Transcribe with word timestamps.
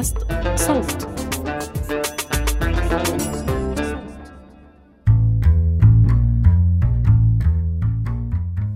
بودكاست 0.00 0.16
صوت. 0.56 1.08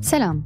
سلام. 0.00 0.44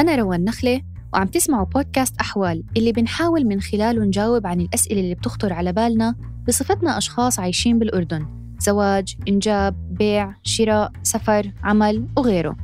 أنا 0.00 0.16
روان 0.16 0.44
نخلة 0.44 0.82
وعم 1.12 1.26
تسمعوا 1.26 1.64
بودكاست 1.64 2.20
أحوال 2.20 2.64
اللي 2.76 2.92
بنحاول 2.92 3.44
من 3.44 3.60
خلاله 3.60 4.04
نجاوب 4.04 4.46
عن 4.46 4.60
الأسئلة 4.60 5.00
اللي 5.00 5.14
بتخطر 5.14 5.52
على 5.52 5.72
بالنا 5.72 6.14
بصفتنا 6.48 6.98
أشخاص 6.98 7.38
عايشين 7.38 7.78
بالأردن 7.78 8.26
زواج، 8.58 9.16
إنجاب، 9.28 9.74
بيع، 9.98 10.34
شراء، 10.42 10.92
سفر، 11.02 11.52
عمل 11.62 12.06
وغيره. 12.16 12.56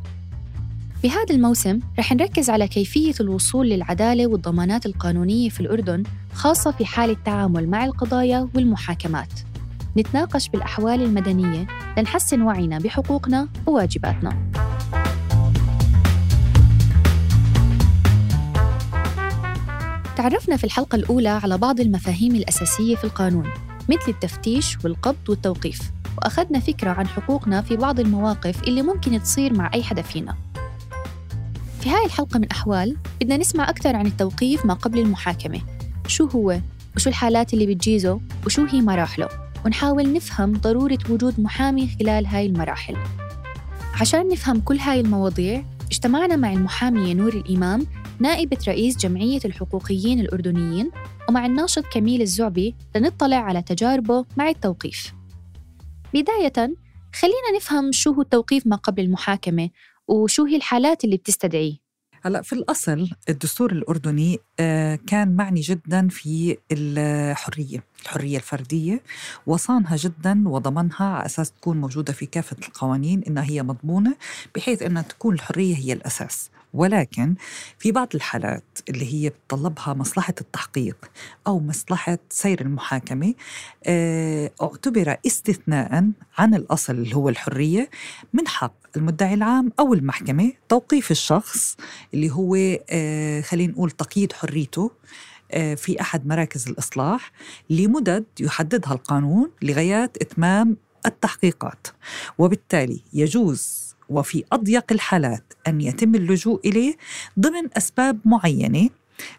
بهذا 1.02 1.34
الموسم 1.34 1.80
رح 1.98 2.12
نركز 2.12 2.50
على 2.50 2.68
كيفية 2.68 3.14
الوصول 3.20 3.68
للعدالة 3.68 4.26
والضمانات 4.26 4.86
القانونية 4.86 5.48
في 5.48 5.60
الأردن 5.60 6.02
خاصة 6.34 6.70
في 6.70 6.84
حال 6.84 7.10
التعامل 7.10 7.68
مع 7.68 7.84
القضايا 7.84 8.48
والمحاكمات. 8.54 9.32
نتناقش 9.96 10.48
بالأحوال 10.48 11.02
المدنية 11.02 11.66
لنحسن 11.98 12.42
وعينا 12.42 12.78
بحقوقنا 12.78 13.48
وواجباتنا. 13.66 14.50
تعرفنا 20.16 20.56
في 20.56 20.64
الحلقة 20.64 20.96
الأولى 20.96 21.28
على 21.28 21.58
بعض 21.58 21.80
المفاهيم 21.80 22.34
الأساسية 22.34 22.96
في 22.96 23.05
القانون 23.05 23.50
مثل 23.88 24.08
التفتيش 24.08 24.78
والقبض 24.84 25.28
والتوقيف 25.28 25.80
وأخذنا 26.19 26.60
فكرة 26.60 26.91
عن 26.91 27.06
حقوقنا 27.06 27.62
في 27.62 27.77
بعض 27.77 28.00
المواقف 28.00 28.62
اللي 28.62 28.82
ممكن 28.82 29.22
تصير 29.22 29.55
مع 29.55 29.70
أي 29.74 29.82
حدا 29.82 30.02
فينا. 30.02 30.49
في 31.80 31.91
هاي 31.91 32.05
الحلقة 32.07 32.39
من 32.39 32.48
أحوال 32.51 32.97
بدنا 33.20 33.37
نسمع 33.37 33.70
أكثر 33.70 33.97
عن 33.97 34.07
التوقيف 34.07 34.66
ما 34.66 34.75
قبل 34.75 34.98
المحاكمة. 34.98 35.61
شو 36.06 36.27
هو؟ 36.27 36.61
وشو 36.97 37.11
الحالات 37.11 37.55
اللي 37.55 37.67
بتجيزه؟ 37.67 38.20
وشو 38.47 38.64
هي 38.64 38.81
مراحله؟ 38.81 39.28
ونحاول 39.64 40.12
نفهم 40.12 40.53
ضرورة 40.53 40.98
وجود 41.11 41.41
محامي 41.41 41.89
خلال 41.98 42.27
هاي 42.27 42.47
المراحل. 42.47 42.97
عشان 44.00 44.28
نفهم 44.28 44.61
كل 44.61 44.78
هاي 44.78 45.00
المواضيع 45.00 45.64
اجتمعنا 45.91 46.37
مع 46.37 46.53
المحامية 46.53 47.14
نور 47.14 47.33
الإمام 47.33 47.87
نائبة 48.19 48.59
رئيس 48.69 48.97
جمعية 48.97 49.41
الحقوقيين 49.44 50.20
الأردنيين 50.20 50.91
ومع 51.28 51.47
الناشط 51.47 51.84
كميل 51.92 52.22
الزعبي 52.22 52.75
لنطلع 52.97 53.37
على 53.37 53.62
تجاربه 53.62 54.25
مع 54.37 54.48
التوقيف. 54.48 55.12
بداية 56.15 56.75
خلينا 57.15 57.56
نفهم 57.56 57.92
شو 57.92 58.12
هو 58.12 58.22
التوقيف 58.22 58.67
ما 58.67 58.77
قبل 58.77 59.03
المحاكمة 59.03 59.70
وشو 60.11 60.44
هي 60.44 60.56
الحالات 60.56 61.05
اللي 61.05 61.16
بتستدعيه؟ 61.16 61.75
هلا 62.22 62.42
في 62.42 62.53
الأصل 62.53 63.11
الدستور 63.28 63.72
الأردني 63.72 64.39
آه، 64.61 64.98
كان 65.06 65.36
معني 65.36 65.61
جدا 65.61 66.08
في 66.08 66.56
الحرية 66.72 67.84
الحرية 68.03 68.36
الفردية 68.36 69.03
وصانها 69.47 69.97
جدا 69.97 70.48
وضمنها 70.48 71.05
على 71.05 71.27
أساس 71.27 71.53
تكون 71.53 71.81
موجودة 71.81 72.12
في 72.12 72.27
كافة 72.27 72.56
القوانين 72.69 73.22
إنها 73.22 73.44
هي 73.44 73.62
مضمونة 73.62 74.16
بحيث 74.55 74.83
إنها 74.83 75.03
تكون 75.03 75.34
الحرية 75.34 75.77
هي 75.77 75.92
الأساس. 75.92 76.50
ولكن 76.74 77.34
في 77.78 77.92
بعض 77.92 78.08
الحالات 78.14 78.78
اللي 78.88 79.14
هي 79.14 79.28
بتطلبها 79.28 79.94
مصلحة 79.94 80.34
التحقيق 80.40 81.10
أو 81.46 81.60
مصلحة 81.60 82.18
سير 82.30 82.60
المحاكمة 82.60 83.34
آه، 83.86 84.50
اعتبر 84.62 85.16
استثناء 85.26 86.10
عن 86.38 86.54
الأصل 86.54 86.92
اللي 86.94 87.16
هو 87.16 87.28
الحرية 87.28 87.91
من 88.32 88.48
حق 88.48 88.72
المدعي 88.96 89.34
العام 89.34 89.72
أو 89.80 89.94
المحكمة 89.94 90.52
توقيف 90.68 91.10
الشخص 91.10 91.76
اللي 92.14 92.30
هو 92.30 92.56
آه، 92.91 93.41
خلينا 93.41 93.72
نقول 93.72 93.91
تقييد 93.91 94.32
حريته 94.32 94.91
آه، 95.52 95.74
في 95.74 96.00
أحد 96.00 96.26
مراكز 96.26 96.68
الإصلاح 96.68 97.32
لمدد 97.70 98.24
يحددها 98.41 98.92
القانون 98.92 99.50
لغاية 99.62 100.04
إتمام 100.04 100.76
التحقيقات. 101.06 101.86
وبالتالي 102.38 103.00
يجوز 103.12 103.90
وفي 104.10 104.44
أضيق 104.53 104.84
الحالات 104.93 105.44
أن 105.69 105.81
يتم 105.81 106.15
اللجوء 106.15 106.60
إليه 106.65 106.97
ضمن 107.41 107.69
أسباب 107.76 108.19
معينة 108.25 108.88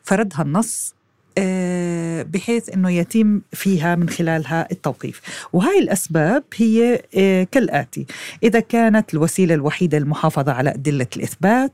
فردها 0.03 0.41
النص 0.41 0.95
آه، 1.37 2.23
بحيث 2.23 2.69
إنه 2.69 2.91
يتم 2.91 3.41
فيها 3.53 3.95
من 3.95 4.09
خلالها 4.09 4.67
التوقيف. 4.71 5.21
وهي 5.53 5.79
الأسباب 5.79 6.43
هي 6.55 7.03
آه، 7.17 7.43
كالآتي. 7.43 8.05
إذا 8.43 8.59
كانت 8.59 9.13
الوسيلة 9.13 9.53
الوحيدة 9.55 9.97
للمحافظه 9.99 10.51
على 10.51 10.69
أدلة 10.69 11.07
الإثبات 11.15 11.71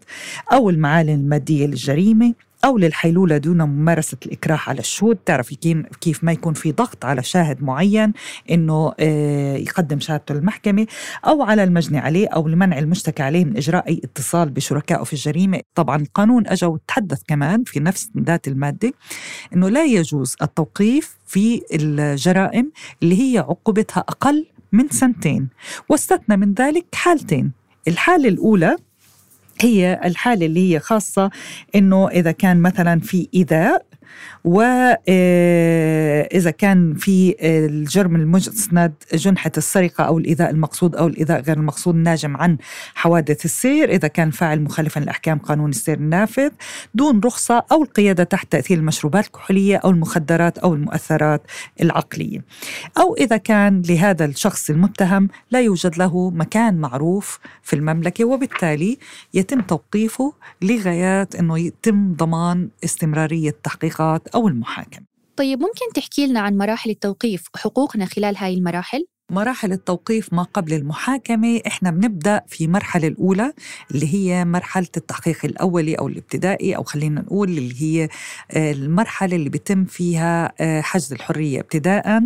أو 0.53 0.69
المعالم 0.69 1.13
المادية 1.13 1.65
للجريمة 1.65 2.33
أو 2.65 2.77
للحيلولة 2.77 3.37
دون 3.37 3.61
ممارسة 3.61 4.17
الإكراه 4.25 4.59
على 4.67 4.79
الشهود. 4.79 5.17
تعرفي 5.25 5.83
كيف 6.01 6.23
ما 6.23 6.31
يكون 6.31 6.53
في 6.53 6.71
ضغط 6.71 7.05
على 7.05 7.23
شاهد 7.23 7.63
معين 7.63 8.13
أنه 8.51 8.93
آه، 8.99 9.55
يقدم 9.55 9.99
شهادته 9.99 10.35
للمحكمة 10.35 10.87
أو 11.25 11.43
على 11.43 11.63
المجني 11.63 11.97
عليه 11.97 12.27
أو 12.27 12.47
لمنع 12.47 12.79
المشتكى 12.79 13.23
عليه 13.23 13.45
من 13.45 13.57
إجراء 13.57 13.87
أي 13.87 14.01
اتصال 14.03 14.49
بشركائه 14.49 15.03
في 15.03 15.13
الجريمة. 15.13 15.61
طبعا 15.75 15.95
القانون 16.01 16.47
أجا 16.47 16.67
وتحدث 16.67 17.21
كمان 17.27 17.63
في 17.63 17.79
نفس 17.79 18.09
ذات 18.17 18.47
المادة 18.47 18.93
أنه 19.53 19.69
لا 19.69 19.85
يجوز 19.85 20.35
التوقيف 20.41 21.17
في 21.25 21.61
الجرائم 21.73 22.71
اللي 23.03 23.21
هي 23.21 23.37
عقوبتها 23.37 23.99
أقل 23.99 24.45
من 24.71 24.89
سنتين 24.89 25.47
واستثنى 25.89 26.37
من 26.37 26.53
ذلك 26.53 26.85
حالتين. 26.95 27.51
الحالة 27.87 28.29
الأولى 28.29 28.75
هي 29.61 29.99
الحالة 30.05 30.45
اللي 30.45 30.73
هي 30.73 30.79
خاصة 30.79 31.29
إنه 31.75 32.09
إذا 32.09 32.31
كان 32.31 32.61
مثلا 32.61 32.99
في 32.99 33.27
إيذاء 33.35 33.85
وإذا 34.43 35.01
كان 36.57 36.93
في 36.93 37.35
الجرم 37.41 38.15
المسند 38.15 38.93
جنحة 39.13 39.51
السرقة 39.57 40.03
أو 40.03 40.17
الإيذاء 40.17 40.49
المقصود 40.49 40.95
أو 40.95 41.07
الإيذاء 41.07 41.41
غير 41.41 41.57
المقصود 41.57 41.95
الناجم 41.95 42.37
عن 42.37 42.57
حوادث 42.95 43.45
السير. 43.45 43.89
إذا 43.89 44.07
كان 44.07 44.31
فاعل 44.31 44.61
مخالفا 44.61 44.99
لأحكام 44.99 45.37
قانون 45.37 45.69
السير 45.69 45.97
النافذ 45.97 46.49
دون 46.93 47.19
رخصة 47.19 47.63
أو 47.71 47.83
القيادة 47.83 48.23
تحت 48.23 48.51
تأثير 48.51 48.77
المشروبات 48.77 49.25
الكحولية 49.25 49.77
أو 49.77 49.89
المخدرات 49.89 50.57
أو 50.57 50.73
المؤثرات 50.73 51.41
العقلية. 51.81 52.43
أو 52.97 53.15
إذا 53.15 53.37
كان 53.37 53.81
لهذا 53.89 54.25
الشخص 54.25 54.69
المتهم 54.69 55.29
لا 55.51 55.61
يوجد 55.61 55.97
له 55.97 56.29
مكان 56.29 56.77
معروف 56.77 57.39
في 57.63 57.75
المملكة 57.75 58.25
وبالتالي 58.25 58.97
يتم 59.33 59.61
توقيفه 59.61 60.33
لغايات 60.61 61.35
أنه 61.35 61.59
يتم 61.59 62.13
ضمان 62.13 62.69
استمرارية 62.83 63.49
تحقيقات 63.97 64.27
أو 64.27 64.47
المحاكمة 64.47 65.05
طيب 65.35 65.59
ممكن 65.59 65.93
تحكي 65.95 66.27
لنا 66.27 66.39
عن 66.39 66.57
مراحل 66.57 66.89
التوقيف 66.89 67.47
وحقوقنا 67.55 68.05
خلال 68.05 68.37
هاي 68.37 68.53
المراحل؟ 68.53 69.05
مراحل 69.29 69.71
التوقيف 69.71 70.33
ما 70.33 70.43
قبل 70.43 70.73
المحاكمة. 70.73 71.61
إحنا 71.67 71.91
بنبدأ 71.91 72.41
في 72.47 72.65
المرحلة 72.65 73.07
الأولى 73.07 73.53
اللي 73.91 74.13
هي 74.13 74.45
مرحلة 74.45 74.87
التحقيق 74.97 75.37
الأولي 75.45 75.95
أو 75.95 76.07
الابتدائي 76.07 76.75
أو 76.75 76.83
خلينا 76.83 77.21
نقول 77.21 77.49
اللي 77.49 77.81
هي 77.81 78.09
آه، 78.51 78.71
المرحلة 78.71 79.35
اللي 79.35 79.49
بيتم 79.49 79.85
فيها 79.85 80.53
آه، 80.59 80.81
حجز 80.81 81.13
الحرية 81.13 81.59
ابتداء 81.59 82.21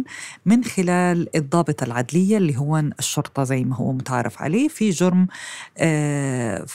من 0.46 0.64
خلال 0.64 1.36
الضابط 1.36 1.84
العدلية 1.84 2.38
اللي 2.38 2.58
هو 2.58 2.78
الشرطة 3.00 3.44
زي 3.44 3.64
ما 3.64 3.76
هو 3.76 3.94
متعارف 3.94 4.42
عليه. 4.42 4.68
في 4.68 4.90
جرم 4.90 5.28
آه، 5.78 6.66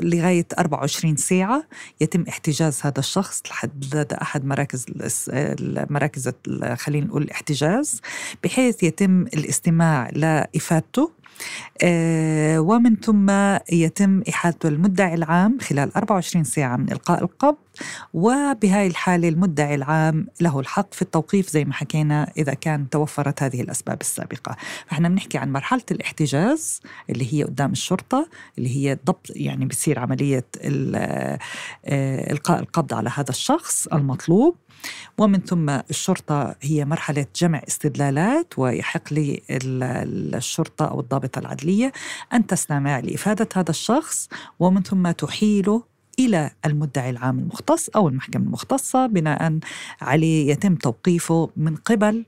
لغاية 0.00 0.46
24 0.58 1.16
ساعة 1.16 1.64
يتم 2.00 2.24
احتجاز 2.28 2.80
هذا 2.82 2.98
الشخص 2.98 3.42
لحد 3.50 4.06
أحد 4.22 4.44
مراكز 4.44 4.86
المراكز 5.28 6.30
خلينا 6.74 7.06
نقول 7.06 7.22
الاحتجاز 7.22 8.00
بحيث 8.44 8.82
يتم 8.82 9.26
الاستماع 9.58 10.10
لإفادته. 10.12 11.10
آه 11.82 12.60
ومن 12.60 12.96
ثم 12.96 13.30
يتم 13.72 14.22
إحالته 14.28 14.68
المدعي 14.68 15.14
العام 15.14 15.58
خلال 15.60 15.96
24 15.96 16.44
ساعة 16.44 16.76
من 16.76 16.92
إلقاء 16.92 17.24
القبض. 17.24 17.56
وبهاي 18.14 18.86
الحالة 18.86 19.28
المدعي 19.28 19.74
العام 19.74 20.26
له 20.40 20.60
الحق 20.60 20.94
في 20.94 21.02
التوقيف 21.02 21.50
زي 21.50 21.64
ما 21.64 21.72
حكينا 21.74 22.32
إذا 22.36 22.54
كان 22.54 22.90
توفرت 22.90 23.42
هذه 23.42 23.60
الأسباب 23.60 24.00
السابقة. 24.00 24.56
فإحنا 24.86 25.08
بنحكي 25.08 25.38
عن 25.38 25.52
مرحلة 25.52 25.82
الاحتجاز 25.90 26.80
اللي 27.10 27.34
هي 27.34 27.44
قدام 27.44 27.72
الشرطة 27.72 28.28
اللي 28.58 28.76
هي 28.76 28.98
ضبط 29.06 29.26
يعني 29.30 29.66
بصير 29.66 29.98
عملية 29.98 30.44
آه، 30.64 31.38
إلقاء 32.32 32.60
القبض 32.60 32.94
على 32.94 33.10
هذا 33.14 33.30
الشخص 33.30 33.86
المطلوب. 33.86 34.56
ومن 35.18 35.40
ثم 35.40 35.70
الشرطة 35.70 36.54
هي 36.60 36.84
مرحلة 36.84 37.26
جمع 37.36 37.62
استدلالات 37.68 38.58
ويحق 38.58 39.12
للشرطة 39.12 40.84
أو 40.84 41.00
الضابطة 41.00 41.38
العدلية 41.38 41.92
أن 42.32 42.46
تستمع 42.46 42.98
لإفادة 42.98 43.48
هذا 43.54 43.70
الشخص 43.70 44.28
ومن 44.58 44.82
ثم 44.82 45.10
تحيله 45.10 45.82
إلى 46.18 46.50
المدعي 46.66 47.10
العام 47.10 47.38
المختص 47.38 47.88
أو 47.88 48.08
المحكمة 48.08 48.42
المختصة 48.42 49.06
بناء 49.06 49.58
عليه 50.00 50.50
يتم 50.50 50.74
توقيفه 50.74 51.50
من 51.56 51.76
قبل 51.76 52.24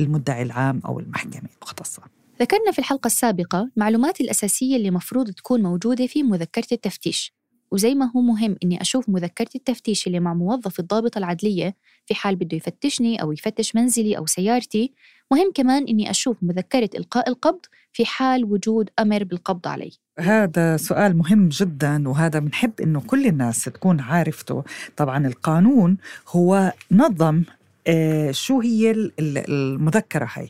المدعي 0.00 0.42
العام 0.42 0.82
أو 0.86 1.00
المحكمة 1.00 1.48
المختصة. 1.56 2.02
ذكرنا 2.40 2.72
في 2.72 2.78
الحلقة 2.78 3.06
السابقة 3.06 3.70
المعلومات 3.76 4.20
الأساسية 4.20 4.76
اللي 4.76 4.90
مفروض 4.90 5.30
تكون 5.30 5.62
موجودة 5.62 6.06
في 6.06 6.22
مذكرة 6.22 6.66
التفتيش. 6.72 7.39
وزي 7.70 7.94
ما 7.94 8.10
هو 8.16 8.20
مهم 8.20 8.56
إني 8.64 8.80
أشوف 8.80 9.08
مذكرة 9.08 9.48
التفتيش 9.54 10.06
اللي 10.06 10.20
مع 10.20 10.34
موظف 10.34 10.80
الضابطة 10.80 11.18
العدلية 11.18 11.76
في 12.06 12.14
حال 12.14 12.36
بده 12.36 12.56
يفتشني 12.56 13.22
أو 13.22 13.32
يفتش 13.32 13.74
منزلي 13.74 14.16
أو 14.16 14.26
سيارتي. 14.26 14.92
مهم 15.32 15.52
كمان 15.54 15.84
إني 15.88 16.10
أشوف 16.10 16.36
مذكرة 16.42 16.90
إلقاء 16.94 17.28
القبض 17.28 17.60
في 17.92 18.06
حال 18.06 18.44
وجود 18.44 18.90
أمر 18.98 19.24
بالقبض 19.24 19.68
علي. 19.68 19.92
هذا 20.18 20.76
سؤال 20.76 21.16
مهم 21.16 21.48
جدا 21.48 22.08
وهذا 22.08 22.38
بنحب 22.38 22.80
إنه 22.80 23.00
كل 23.00 23.26
الناس 23.26 23.64
تكون 23.64 24.00
عارفته. 24.00 24.64
طبعا 24.96 25.26
القانون 25.26 25.96
هو 26.28 26.72
نظم 26.90 27.42
آه، 27.86 28.30
شو 28.30 28.60
هي 28.60 29.10
المذكرة 29.20 30.28
هاي؟ 30.34 30.48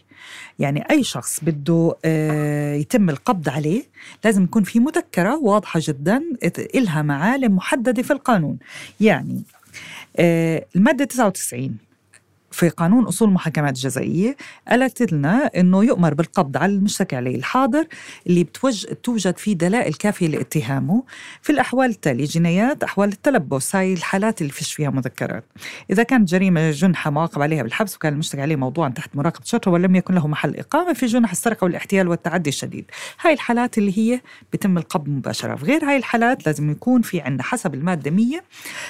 يعني 0.58 0.90
أي 0.90 1.04
شخص 1.04 1.40
بده 1.44 1.96
آه، 2.04 2.74
يتم 2.74 3.10
القبض 3.10 3.48
عليه 3.48 3.84
لازم 4.24 4.44
يكون 4.44 4.62
في 4.62 4.80
مذكرة 4.80 5.36
واضحة 5.36 5.80
جدا 5.82 6.22
إلها 6.74 7.02
معالم 7.02 7.56
محددة 7.56 8.02
في 8.02 8.12
القانون. 8.12 8.58
يعني 9.00 9.42
آه، 10.16 10.66
المادة 10.76 11.04
99 11.04 11.76
في 12.50 12.68
قانون 12.68 13.04
أصول 13.04 13.28
المحاكمات 13.28 13.76
الجزائية 13.76 14.36
قالت 14.68 15.12
لنا 15.12 15.50
أنه 15.56 15.84
يؤمر 15.84 16.14
بالقبض 16.14 16.56
على 16.56 16.72
المشتكي 16.72 17.16
عليه 17.16 17.36
الحاضر 17.36 17.86
اللي 18.26 18.44
بتوج... 18.44 18.84
توجد 18.84 19.38
فيه 19.38 19.52
دلائل 19.54 19.94
كافية 19.94 20.28
لاتهامه. 20.28 21.04
في 21.42 21.52
الأحوال 21.52 21.90
التالية 21.90 22.24
جنايات 22.24 22.82
أحوال 22.82 23.08
التلبس 23.08 23.76
هاي 23.76 23.92
الحالات 23.92 24.40
اللي 24.40 24.52
فيش 24.52 24.74
فيها 24.74 24.90
مذكرات. 24.90 25.44
إذا 25.90 26.02
كانت 26.02 26.28
جريمة 26.28 26.70
جنحة 26.70 27.10
معاقب 27.10 27.42
عليها 27.42 27.62
بالحبس 27.62 27.96
وكان 27.96 28.12
المشتكي 28.12 28.42
عليه 28.42 28.56
موضوعا 28.56 28.88
تحت 28.88 29.16
مراقبة 29.16 29.44
شرطة 29.44 29.70
ولم 29.70 29.96
يكن 29.96 30.14
له 30.14 30.26
محل 30.26 30.56
إقامة 30.56 30.92
في 30.92 31.06
جنح 31.06 31.30
السرقة 31.30 31.64
والاحتيال 31.64 32.08
والتعدي 32.08 32.50
الشديد. 32.50 32.84
هاي 33.20 33.32
الحالات 33.32 33.78
اللي 33.78 33.98
هي 33.98 34.20
بتم 34.52 34.78
القبض 34.78 35.08
مباشرة. 35.08 35.54
في 35.54 35.64
غير 35.64 35.84
هاي 35.84 35.96
الحالات 35.96 36.46
لازم 36.46 36.70
يكون 36.70 37.02
في 37.02 37.20
عندنا 37.20 37.42
حسب 37.42 37.74
المادة 37.74 38.10
100 38.10 38.40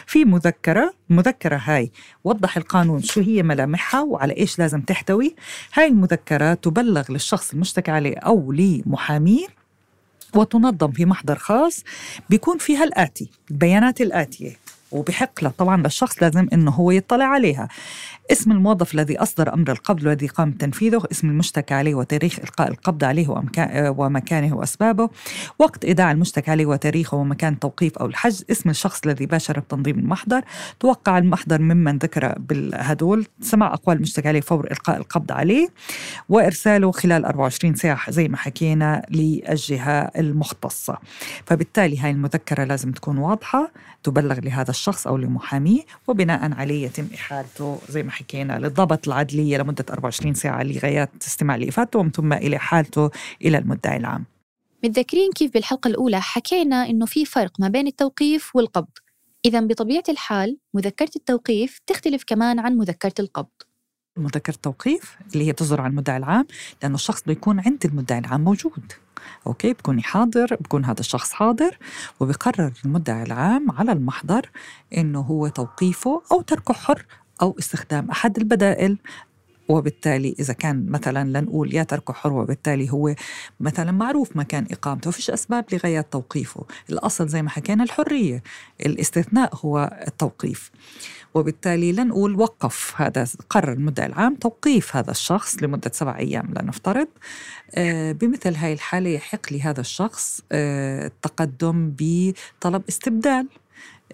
في 0.06 0.25
مذكرة. 0.25 0.95
المذكرة 1.11 1.56
هاي 1.65 1.91
وضح 2.25 2.56
القانون 2.56 3.03
شو 3.03 3.21
هي 3.21 3.43
ملامحها 3.50 4.00
وعلى 4.00 4.37
إيش 4.37 4.58
لازم 4.58 4.81
تحتوي. 4.81 5.35
هاي 5.75 5.87
المذكرة 5.87 6.55
تبلغ 6.55 7.12
للشخص 7.12 7.52
المشتكى 7.52 7.91
عليه 7.91 8.17
أو 8.17 8.52
لمحاميه 8.52 9.47
وتنظم 10.35 10.93
في 10.93 11.05
محضر 11.05 11.37
خاص 11.37 11.85
بيكون 12.31 12.58
فيها 12.58 12.85
الآتي 12.85 13.31
البيانات 13.50 14.00
الآتية. 14.00 14.56
وبحق 14.93 15.49
طبعا 15.59 15.83
للشخص 15.83 16.23
لازم 16.23 16.49
إنه 16.53 16.71
هو 16.71 16.91
يطلع 16.91 17.25
عليها. 17.25 17.69
اسم 18.33 18.53
الموظف 18.53 18.95
الذي 18.95 19.19
أصدر 19.19 19.55
أمر 19.55 19.71
القبض 19.73 20.03
والذي 20.05 20.27
قام 20.27 20.51
بتنفيذه 20.51 21.03
اسم 21.13 21.29
المشتكى 21.29 21.75
عليه 21.75 21.95
وتاريخ 21.95 22.39
إلقاء 22.39 22.69
القبض 22.69 23.05
عليه 23.05 23.29
ومكانه 23.99 24.57
وأسبابه 24.57 25.09
وقت 25.59 25.85
إيداع 25.85 26.11
المشتكى 26.13 26.51
عليه 26.51 26.67
وتاريخه 26.67 27.17
ومكان 27.17 27.53
التوقيف 27.53 27.99
أو 27.99 28.07
الحجز 28.07 28.45
اسم 28.51 28.71
الشخص 28.71 29.01
الذي 29.07 29.27
باشر 29.27 29.61
بتنظيم 29.61 29.99
المحضر. 29.99 30.43
توقع 30.81 31.19
المحضر 31.19 31.63
ممن 31.63 31.99
ذكر 31.99 32.39
بالهدول. 32.39 33.27
سماع 33.41 33.75
أقوال 33.75 33.97
المشتكى 33.97 34.29
عليه 34.29 34.41
فور 34.41 34.71
إلقاء 34.71 34.97
القبض 34.97 35.33
عليه 35.33 35.69
وإرساله 36.29 36.93
خلال 36.93 37.25
24 37.25 37.75
ساعة 37.75 38.11
زي 38.11 38.29
ما 38.29 38.37
حكينا 38.37 39.07
للجهة 39.11 40.11
المختصة. 40.19 40.99
فبالتالي 41.47 41.99
هاي 41.99 42.11
المذكرة 42.11 42.65
لازم 42.65 42.93
تكون 42.93 43.19
واضحة 43.19 43.71
تبلغ 44.03 44.41
لهذا 44.41 44.71
الشخص 44.81 45.06
أو 45.06 45.17
لمحاميه 45.17 45.82
وبناء 46.09 46.53
عليه 46.53 46.87
يتم 46.87 47.09
إحالته 47.15 47.79
زي 47.88 48.03
ما 48.03 48.11
حكينا 48.11 48.59
للضبط 48.59 49.09
العدلية 49.09 49.59
لمدة 49.59 49.85
24 49.91 50.35
ساعة 50.35 50.62
لغاية 50.62 51.09
استماع 51.23 51.56
لإفادته 51.56 52.09
ثم 52.09 52.32
إلى 52.32 52.59
حالته 52.59 53.11
إلى 53.44 53.59
المدعي 53.59 53.97
العام. 53.97 54.25
متذكرين 54.85 55.31
كيف 55.32 55.53
بالحلقة 55.53 55.88
الأولى 55.88 56.21
حكينا 56.21 56.87
إنه 56.87 57.06
في 57.06 57.25
فرق 57.25 57.61
ما 57.61 57.69
بين 57.69 57.87
التوقيف 57.87 58.56
والقبض. 58.56 58.88
إذا 59.44 59.61
بطبيعة 59.61 60.05
الحال 60.09 60.59
مذكرة 60.75 61.11
التوقيف 61.17 61.81
تختلف 61.87 62.25
كمان 62.27 62.59
عن 62.59 62.77
مذكرة 62.77 63.15
القبض. 63.21 63.69
مذكرة 64.17 64.55
التوقيف 64.55 65.17
اللي 65.33 65.47
هي 65.47 65.53
تصدر 65.53 65.81
عن 65.81 65.91
المدعي 65.91 66.17
العام 66.17 66.47
لأنه 66.83 66.95
الشخص 66.95 67.23
بيكون 67.23 67.61
عند 67.61 67.85
المدعي 67.85 68.19
العام 68.19 68.45
موجود. 68.45 68.93
أوكي؟ 69.47 69.73
بكوني 69.73 70.03
حاضر 70.03 70.57
بكون 70.61 70.85
هذا 70.85 71.01
الشخص 71.01 71.33
حاضر 71.33 71.79
وبقرر 72.21 72.73
المدعي 72.85 73.23
العام 73.23 73.71
على 73.71 73.93
المحضر 73.93 74.51
إنه 74.97 75.21
هو 75.21 75.49
توقيفه 75.49 76.23
أو 76.33 76.41
تركه 76.41 76.75
حر 76.75 77.07
أو 77.43 77.57
استخدام 77.59 78.11
أحد 78.11 78.39
البدائل 78.39 78.99
وبالتالي 79.70 80.37
إذا 80.38 80.52
كان 80.52 80.87
مثلا 80.90 81.38
لنقول 81.38 81.75
يا 81.75 81.82
تركه 81.82 82.12
حر 82.12 82.32
وبالتالي 82.32 82.93
هو 82.93 83.14
مثلا 83.61 83.93
معروف 83.93 84.37
مكان 84.37 84.67
إقامته 84.70 85.11
فيش 85.11 85.31
أسباب 85.31 85.64
لغاية 85.72 86.00
توقيفه. 86.00 86.64
الأصل 86.90 87.28
زي 87.28 87.43
ما 87.43 87.50
حكينا 87.50 87.84
الحرية 87.84 88.43
الاستثناء 88.87 89.50
هو 89.55 90.00
التوقيف. 90.06 90.70
وبالتالي 91.34 91.93
لنقول 91.93 92.40
وقف 92.40 92.94
هذا 92.96 93.26
قرر 93.50 93.72
المدعي 93.72 94.06
العام 94.06 94.34
توقيف 94.34 94.96
هذا 94.96 95.11
الشخص 95.11 95.62
لمدة 95.62 95.90
سبع 95.94 96.19
أيام 96.19 96.55
لنفترض 96.61 97.08
آه، 97.75 98.12
بمثل 98.12 98.55
هاي 98.55 98.72
الحالة 98.72 99.11
يحق 99.11 99.52
لهذا 99.52 99.81
الشخص 99.81 100.40
آه، 100.52 101.06
التقدم 101.06 101.94
بطلب 101.99 102.82
استبدال. 102.88 103.46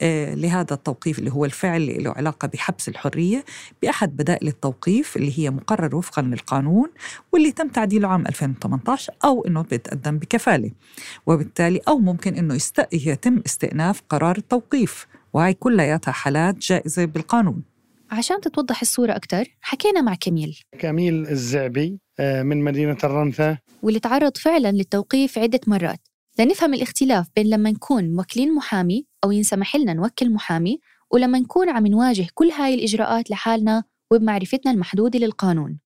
لهذا 0.03 0.75
التوقيف 0.75 1.19
اللي 1.19 1.33
هو 1.33 1.45
الفعل 1.45 1.83
اللي 1.83 1.99
له 1.99 2.11
علاقة 2.11 2.49
بحبس 2.49 2.89
الحرية 2.89 3.45
بأحد 3.83 4.17
بدائل 4.17 4.49
التوقيف 4.49 5.17
اللي 5.17 5.39
هي 5.39 5.51
مقررة 5.51 5.97
وفقا 5.97 6.23
للقانون 6.23 6.89
واللي 7.33 7.53
تم 7.53 7.69
تعديله 7.69 8.09
عام 8.09 8.27
2018 8.27 9.13
أو 9.25 9.47
أنه 9.47 9.63
بيتقدم 9.63 10.19
بكفالة. 10.19 10.71
وبالتالي 11.27 11.81
أو 11.89 11.99
ممكن 11.99 12.35
أنه 12.35 12.55
يست... 12.55 12.89
يتم 12.93 13.43
استئناف 13.47 14.03
قرار 14.09 14.37
التوقيف 14.37 15.07
وهي 15.33 15.55
كلياتها 15.55 16.13
حالات 16.13 16.59
جائزة 16.59 17.05
بالقانون. 17.05 17.63
عشان 18.11 18.41
تتوضح 18.41 18.81
الصورة 18.81 19.17
أكثر 19.17 19.45
حكينا 19.61 20.01
مع 20.01 20.15
كميل. 20.15 20.61
كميل 20.79 21.29
الزعبي 21.29 21.99
آه، 22.21 22.43
من 22.43 22.65
مدينة 22.65 22.97
الرنثة 23.05 23.59
واللي 23.83 24.01
تعرض 24.01 24.37
فعلا 24.37 24.73
للتوقيف 24.73 25.39
عدة 25.39 25.61
مرات. 25.67 26.06
لنفهم 26.39 26.75
الاختلاف 26.75 27.27
بين 27.37 27.47
لما 27.51 27.71
نكون 27.71 28.13
موكلين 28.13 28.55
محامي 28.55 29.07
أو 29.25 29.33
ينسمح 29.33 29.77
لنا 29.77 29.95
نوكل 29.95 30.33
محامي 30.33 30.81
ولما 31.11 31.39
نكون 31.39 31.69
عم 31.69 31.87
نواجه 31.87 32.27
كل 32.35 32.51
هاي 32.51 32.75
الإجراءات 32.75 33.31
لحالنا 33.31 33.85
وبمعرفتنا 34.13 34.73
المحدودة 34.73 35.19
للقانون. 35.19 35.79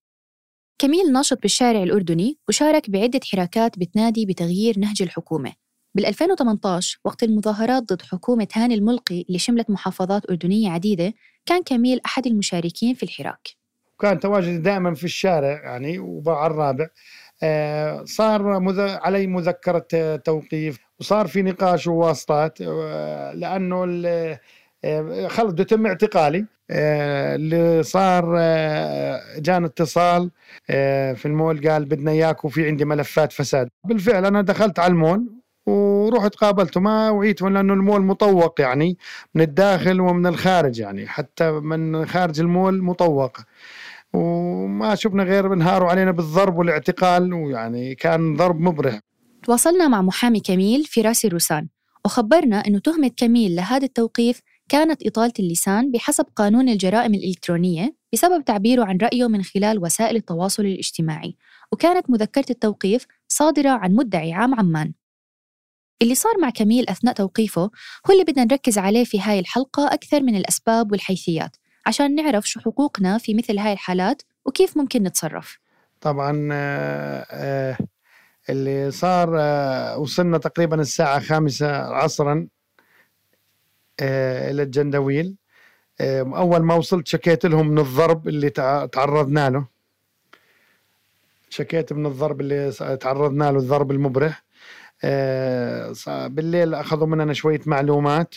كميل 0.78 1.12
ناشط 1.12 1.42
بالشارع 1.42 1.82
الأردني 1.82 2.38
وشارك 2.48 2.90
بعدة 2.90 3.20
حراكات 3.32 3.78
بتنادي 3.78 4.26
بتغيير 4.26 4.78
نهج 4.78 5.02
الحكومة. 5.02 5.52
بال 5.94 6.06
2018 6.06 6.98
وقت 7.04 7.22
المظاهرات 7.22 7.92
ضد 7.92 8.02
حكومة 8.02 8.48
هاني 8.54 8.74
الملقي 8.74 9.24
اللي 9.28 9.38
شملت 9.38 9.70
محافظات 9.70 10.30
أردنية 10.30 10.70
عديدة 10.70 11.14
كان 11.46 11.62
كميل 11.62 12.00
أحد 12.06 12.26
المشاركين 12.26 12.94
في 12.94 13.02
الحراك. 13.02 13.48
كان 14.00 14.20
تواجدي 14.20 14.58
دائما 14.58 14.94
في 14.94 15.04
الشارع 15.04 15.64
يعني 15.64 15.98
وعلى 15.98 16.52
الرابع. 16.52 16.86
صار 18.04 18.42
علي 18.78 19.26
مذكرة 19.26 20.16
توقيف 20.16 20.78
وصار 21.00 21.26
في 21.26 21.42
نقاش 21.42 21.86
وواسطات 21.86 22.58
آه، 22.62 23.32
لأنه 23.32 23.84
آه، 24.84 25.28
خلص 25.28 25.52
بده 25.52 25.62
يتم 25.62 25.86
اعتقالي 25.86 26.46
اللي 26.70 27.82
صار 27.82 28.24
جانا 29.38 29.66
اتصال 29.66 30.30
في 31.16 31.22
المول 31.26 31.68
قال 31.68 31.84
بدنا 31.84 32.10
إياك 32.10 32.44
وفي 32.44 32.66
عندي 32.66 32.84
ملفات 32.84 33.32
فساد. 33.32 33.68
بالفعل 33.84 34.26
أنا 34.26 34.42
دخلت 34.42 34.78
على 34.78 34.90
المول 34.90 35.26
ورحت 35.66 36.34
قابلته 36.34 36.80
ما 36.80 37.10
وعيتهم 37.10 37.54
لأنه 37.54 37.72
المول 37.74 38.02
مطوق 38.02 38.60
يعني 38.60 38.98
من 39.34 39.42
الداخل 39.42 40.00
ومن 40.00 40.26
الخارج 40.26 40.78
يعني 40.80 41.06
حتى 41.06 41.50
من 41.50 42.06
خارج 42.06 42.40
المول 42.40 42.82
مطوق. 42.82 43.36
وما 44.14 44.94
شفنا 44.94 45.22
غير 45.22 45.52
انهاروا 45.52 45.88
علينا 45.88 46.10
بالضرب 46.10 46.56
والاعتقال 46.56 47.34
ويعني 47.34 47.94
كان 47.94 48.36
ضرب 48.36 48.60
مبرح. 48.60 49.00
تواصلنا 49.42 49.88
مع 49.88 50.02
محامي 50.02 50.40
كميل 50.40 50.84
في 50.84 51.00
راس 51.00 51.24
الروسان 51.24 51.68
وخبرنا 52.04 52.56
أنه 52.66 52.78
تهمة 52.78 53.10
كميل 53.16 53.56
لهذا 53.56 53.84
التوقيف 53.84 54.40
كانت 54.68 55.06
إطالة 55.06 55.32
اللسان 55.38 55.90
بحسب 55.90 56.24
قانون 56.36 56.68
الجرائم 56.68 57.14
الإلكترونية 57.14 57.96
بسبب 58.12 58.44
تعبيره 58.44 58.84
عن 58.84 58.98
رأيه 59.02 59.26
من 59.26 59.42
خلال 59.42 59.82
وسائل 59.82 60.16
التواصل 60.16 60.62
الاجتماعي 60.66 61.36
وكانت 61.72 62.10
مذكرة 62.10 62.46
التوقيف 62.50 63.06
صادرة 63.28 63.70
عن 63.70 63.92
مدعي 63.92 64.32
عام 64.32 64.54
عمان. 64.54 64.92
اللي 66.02 66.14
صار 66.14 66.32
مع 66.42 66.50
كميل 66.50 66.88
أثناء 66.88 67.14
توقيفه 67.14 67.62
هو 68.06 68.12
اللي 68.12 68.24
بدنا 68.24 68.44
نركز 68.44 68.78
عليه 68.78 69.04
في 69.04 69.20
هاي 69.20 69.38
الحلقة 69.38 69.94
أكثر 69.94 70.22
من 70.22 70.36
الأسباب 70.36 70.92
والحيثيات. 70.92 71.56
عشان 71.86 72.14
نعرف 72.14 72.48
شو 72.48 72.60
حقوقنا 72.60 73.18
في 73.18 73.34
مثل 73.34 73.58
هاي 73.58 73.72
الحالات 73.72 74.22
وكيف 74.44 74.76
ممكن 74.76 75.02
نتصرف. 75.02 75.58
طبعا 76.00 76.48
آه، 76.52 77.26
آه، 77.30 77.78
اللي 78.50 78.90
صار 78.90 79.36
آه، 79.38 79.98
وصلنا 79.98 80.38
تقريبا 80.38 80.80
الساعة 80.80 81.20
خامسة 81.20 81.76
عصرا 81.76 82.48
إلى 84.00 84.62
الجندويل. 84.62 85.36
أول 86.00 86.58
ما 86.58 86.74
وصلت 86.74 87.06
شكيت 87.06 87.46
لهم 87.46 87.68
من 87.68 87.78
الضرب 87.78 88.28
اللي 88.28 88.50
تعرضنا 88.92 89.50
له. 89.50 89.66
شكيت 91.50 91.92
من 91.92 92.06
الضرب 92.06 92.40
اللي 92.40 92.72
تعرضنا 93.00 93.52
له 93.52 93.58
الضرب 93.58 93.90
المبرح. 93.90 94.42
بالليل 96.06 96.74
أخذوا 96.74 97.06
مننا 97.06 97.32
شوية 97.32 97.60
معلومات. 97.66 98.34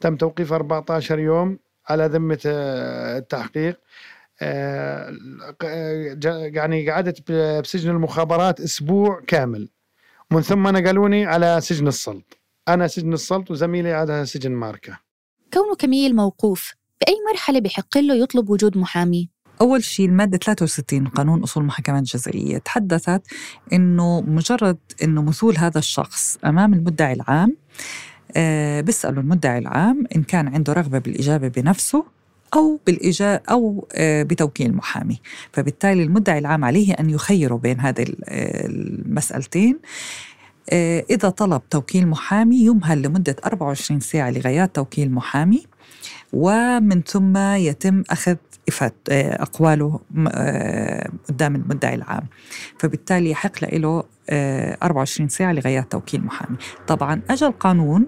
تم 0.00 0.16
توقيف 0.16 0.52
14 0.52 1.18
يوم. 1.18 1.58
على 1.88 2.06
ذمة 2.06 2.40
آه، 2.46 3.18
التحقيق. 3.18 3.80
يعني 6.56 6.90
قعدت 6.90 7.32
بسجن 7.32 7.90
المخابرات 7.90 8.60
أسبوع 8.60 9.22
كامل. 9.26 9.68
من 10.30 10.40
ثم 10.42 10.68
نقلوني 10.68 11.26
على 11.26 11.60
سجن 11.60 11.88
السلط 11.88 12.38
أنا 12.68 12.86
سجن 12.86 13.12
السلط 13.12 13.50
وزميلي 13.50 13.92
على 13.92 14.26
سجن 14.26 14.52
ماركة. 14.52 14.98
كونه 15.54 15.74
كميل 15.74 16.16
موقوف 16.16 16.74
بأي 17.00 17.14
مرحلة 17.32 17.60
بحق 17.60 17.98
له 17.98 18.14
يطلب 18.14 18.50
وجود 18.50 18.78
محامي؟ 18.78 19.30
أول 19.60 19.84
شيء 19.84 20.06
المادة 20.06 20.38
63 20.38 21.06
قانون 21.08 21.42
أصول 21.42 21.62
المحاكمات 21.62 21.98
الجزائية 22.02 22.58
تحدثت 22.58 23.22
أنه 23.72 24.20
مجرد 24.20 24.78
أنه 25.02 25.22
مثول 25.22 25.56
هذا 25.56 25.78
الشخص 25.78 26.38
أمام 26.44 26.74
المدعي 26.74 27.12
العام 27.12 27.50
آه 27.50 28.15
بيسألوا 28.80 29.22
المدعي 29.22 29.58
العام 29.58 30.04
إن 30.16 30.22
كان 30.22 30.48
عنده 30.48 30.72
رغبة 30.72 30.98
بالإجابة 30.98 31.48
بنفسه 31.48 32.04
أو 32.54 32.80
بالإجابة 32.86 33.42
أو 33.50 33.88
آه 33.92 34.22
بتوكيل 34.22 34.74
محامي. 34.74 35.20
فبالتالي 35.52 36.02
المدعي 36.02 36.38
العام 36.38 36.64
عليه 36.64 36.92
أن 36.94 37.10
يخير 37.10 37.56
بين 37.56 37.80
هذه 37.80 38.06
المسألتين. 38.28 39.78
آه، 40.70 41.04
إذا 41.10 41.28
طلب 41.28 41.62
توكيل 41.70 42.08
محامي 42.08 42.56
يمهل 42.56 43.02
لمدة 43.02 43.36
24 43.44 44.00
ساعة 44.00 44.30
لغايات 44.30 44.74
توكيل 44.74 45.12
محامي 45.12 45.66
ومن 46.32 47.02
ثم 47.02 47.36
يتم 47.38 48.02
أخذ 48.10 48.36
آه، 48.82 49.42
أقواله 49.42 50.00
آه، 50.28 51.10
قدام 51.28 51.56
المدعي 51.56 51.94
العام. 51.94 52.26
فبالتالي 52.78 53.30
يحق 53.30 53.64
له 53.64 54.04
24 54.30 55.28
ساعة 55.28 55.52
لغايات 55.52 55.92
توكيل 55.92 56.24
محامي. 56.24 56.56
طبعا 56.86 57.22
أجى 57.30 57.46
القانون 57.46 58.06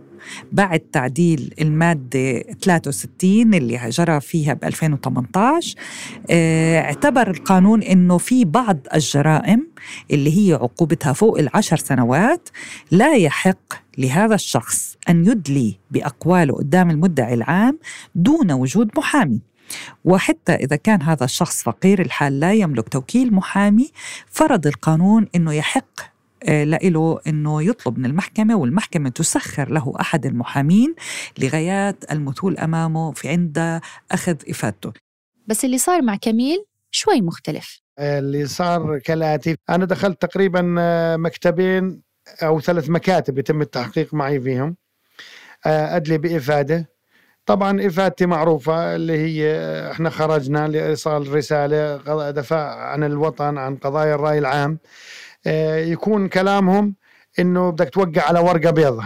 بعد 0.53 0.81
تعديل 0.81 1.55
المادة 1.61 2.43
63 2.63 3.55
اللي 3.55 3.81
جرى 3.89 4.21
فيها 4.21 4.55
ب 4.55 4.65
2018 4.65 5.75
آه 6.31 6.81
اعتبر 6.81 7.31
القانون 7.31 7.83
أنه 7.83 8.19
في 8.19 8.45
بعض 8.45 8.79
الجرائم 8.95 9.69
اللي 10.11 10.39
هي 10.39 10.55
عقوبتها 10.55 11.13
فوق 11.13 11.39
العشر 11.39 11.77
سنوات 11.77 12.49
لا 12.91 13.17
يحق 13.17 13.75
لهذا 13.99 14.35
الشخص 14.35 14.97
أن 15.09 15.27
يدلي 15.27 15.79
بأقواله 15.91 16.55
قدام 16.55 16.91
المدعي 16.91 17.35
العام 17.35 17.79
دون 18.15 18.53
وجود 18.53 18.91
محامي. 18.97 19.41
وحتى 20.05 20.53
إذا 20.53 20.77
كان 20.77 21.03
هذا 21.03 21.25
الشخص 21.25 21.63
فقير 21.63 22.01
الحال 22.01 22.41
لا 22.41 22.53
يملك 22.53 22.89
توكيل 22.89 23.35
محامي 23.35 23.91
فرض 24.31 24.67
القانون 24.67 25.27
أنه 25.35 25.53
يحق 25.53 26.01
آه، 26.01 26.18
لإله 26.47 27.21
أنه 27.27 27.63
يطلب 27.63 27.99
من 27.99 28.07
المحكمة 28.07 28.57
والمحكمة 28.57 29.09
تسخر 29.09 29.71
له 29.71 29.93
أحد 30.01 30.27
المحامين 30.27 30.95
لغايات 31.39 32.13
المثول 32.13 32.59
أمامه 32.59 33.13
في 33.13 33.29
عند 33.29 33.81
أخذ 34.11 34.37
إفادته. 34.51 34.93
بس 35.47 35.65
اللي 35.65 35.79
صار 35.79 36.03
مع 36.03 36.17
كميل 36.17 36.65
شوي 36.91 37.21
مختلف. 37.21 37.81
اللي 37.99 38.47
صار 38.47 38.99
كالآتي 38.99 39.57
أنا 39.71 39.85
دخلت 39.85 40.23
تقريبا 40.23 40.75
آه، 40.79 41.17
مكتبين 41.17 42.03
أو 42.43 42.61
ثلاث 42.61 42.91
مكاتب 42.91 43.39
يتم 43.39 43.61
التحقيق 43.61 44.15
معي 44.15 44.41
فيهم 44.41 44.77
آه، 45.67 45.97
أدلي 45.97 46.19
بإفادة. 46.19 46.89
طبعا 47.47 47.87
إفادتي 47.87 48.27
معروفة 48.27 48.97
اللي 48.97 49.19
هي 49.19 49.51
إحنا 49.91 50.11
خرجنا 50.11 50.69
لإيصال 50.69 51.35
رسالة 51.35 52.31
دفاع 52.31 52.91
عن 52.91 53.05
الوطن 53.05 53.59
عن 53.59 53.77
قضايا 53.77 54.15
الرأي 54.15 54.39
العام. 54.39 54.73
آه، 54.73 54.79
يكون 55.93 56.29
كلامهم 56.29 56.95
إنه 57.39 57.71
بدك 57.71 57.91
توقع 57.91 58.23
على 58.23 58.41
ورقة 58.41 58.71
بيضة. 58.71 59.05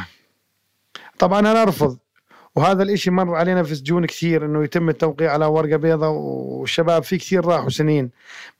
طبعا 1.18 1.40
أنا 1.40 1.62
أرفض 1.62 1.98
وهذا 2.56 2.82
الإشي 2.82 3.10
مر 3.10 3.34
علينا 3.34 3.62
في 3.62 3.74
سجون 3.74 4.06
كثير 4.06 4.44
إنه 4.44 4.64
يتم 4.64 4.88
التوقيع 4.88 5.32
على 5.32 5.46
ورقة 5.46 5.76
بيضاء 5.76 6.10
والشباب 6.10 7.02
في 7.02 7.18
كثير 7.18 7.46
راحوا 7.46 7.68
سنين. 7.68 8.10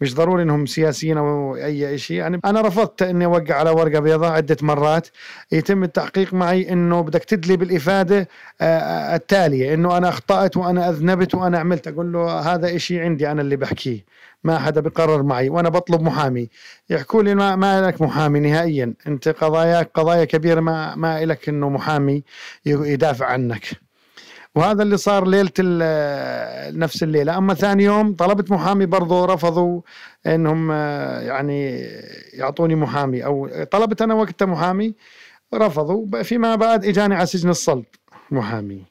مش 0.00 0.14
ضروري 0.14 0.42
إنهم 0.42 0.66
سياسيين 0.66 1.18
أو 1.18 1.56
أي 1.56 1.98
شيء 1.98 2.16
يعني 2.16 2.40
أنا 2.44 2.60
رفضت 2.60 3.02
إني 3.02 3.24
أوقع 3.24 3.54
على 3.54 3.70
ورقة 3.70 4.00
بيضاء 4.00 4.32
عدة 4.32 4.56
مرات. 4.62 5.08
يتم 5.52 5.84
التحقيق 5.84 6.34
معي 6.34 6.72
إنه 6.72 7.00
بدك 7.00 7.24
تدلي 7.24 7.56
بالإفادة 7.56 8.28
آه، 8.60 8.64
آه، 8.64 9.16
التالية 9.16 9.74
إنه 9.74 9.96
أنا 9.96 10.08
أخطأت 10.08 10.56
وأنا 10.56 10.90
أذنبت 10.90 11.34
وأنا 11.34 11.58
عملت. 11.58 11.88
أقول 11.88 12.12
له 12.12 12.40
هذا 12.40 12.76
إشي 12.76 13.00
عندي 13.00 13.30
أنا 13.30 13.42
اللي 13.42 13.56
بحكيه. 13.56 14.04
ما 14.44 14.58
حدا 14.58 14.80
بقرر 14.80 15.22
معي 15.22 15.48
وأنا 15.48 15.68
بطلب 15.68 16.02
محامي. 16.02 16.48
يحكوا 16.90 17.22
لي 17.22 17.34
ما, 17.34 17.56
ما 17.56 17.86
لك 17.86 18.02
محامي 18.02 18.40
نهائيا. 18.40 18.94
أنت 19.06 19.28
قضاياك 19.28 19.90
قضايا 19.94 20.24
كبيرة 20.24 20.60
ما 20.60 20.94
ما 20.94 21.24
لك 21.24 21.48
إنه 21.48 21.68
محامي 21.68 22.24
يدافع 22.66 23.26
عنك. 23.26 23.68
وهذا 24.54 24.82
اللي 24.82 24.96
صار 24.96 25.26
ليلة 25.26 25.50
نفس 26.78 27.02
الليلة. 27.02 27.38
أما 27.38 27.54
ثاني 27.54 27.84
يوم 27.84 28.14
طلبت 28.14 28.50
محامي 28.50 28.86
برضه 28.86 29.24
رفضوا 29.24 29.80
إنهم 30.26 30.70
يعني 31.22 31.70
يعطوني 32.32 32.74
محامي. 32.74 33.24
أو 33.24 33.64
طلبت 33.70 34.02
أنا 34.02 34.14
وقتها 34.14 34.46
محامي 34.46 34.94
رفضوا. 35.54 36.22
فيما 36.22 36.54
بعد 36.54 36.84
إجاني 36.84 37.14
على 37.14 37.26
سجن 37.26 37.50
السلط 37.50 38.00
محامي. 38.30 38.84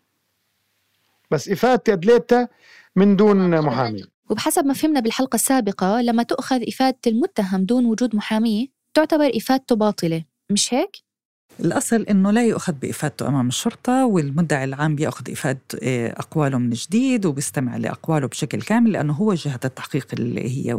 بس 1.31 1.49
إفادتي 1.49 1.93
ادليتها 1.93 2.49
من 2.95 3.15
دون 3.15 3.61
محامي. 3.61 4.03
وبحسب 4.31 4.65
ما 4.65 4.73
فهمنا 4.73 4.99
بالحلقة 4.99 5.35
السابقة 5.35 6.01
لما 6.01 6.23
تؤخذ 6.23 6.61
إفادة 6.67 6.99
المتهم 7.07 7.63
دون 7.63 7.85
وجود 7.85 8.15
محامي 8.15 8.71
تعتبر 8.93 9.31
إفادته 9.35 9.75
باطلة 9.75 10.23
مش 10.51 10.73
هيك؟ 10.73 10.97
الأصل 11.59 12.01
أنه 12.01 12.31
لا 12.31 12.45
يؤخذ 12.45 12.73
بإفادته 12.73 13.27
أمام 13.27 13.47
الشرطة 13.47 14.05
والمدعي 14.05 14.63
العام 14.63 14.95
بيأخذ 14.95 15.31
إفادة 15.31 15.59
آه، 15.83 16.09
أقواله 16.19 16.57
من 16.57 16.69
جديد 16.69 17.25
وبيستمع 17.25 17.77
لأقواله 17.77 18.27
بشكل 18.27 18.61
كامل 18.61 18.91
لأنه 18.91 19.13
هو 19.13 19.33
جهة 19.33 19.59
التحقيق 19.65 20.07
اللي 20.13 20.49
هي 20.49 20.77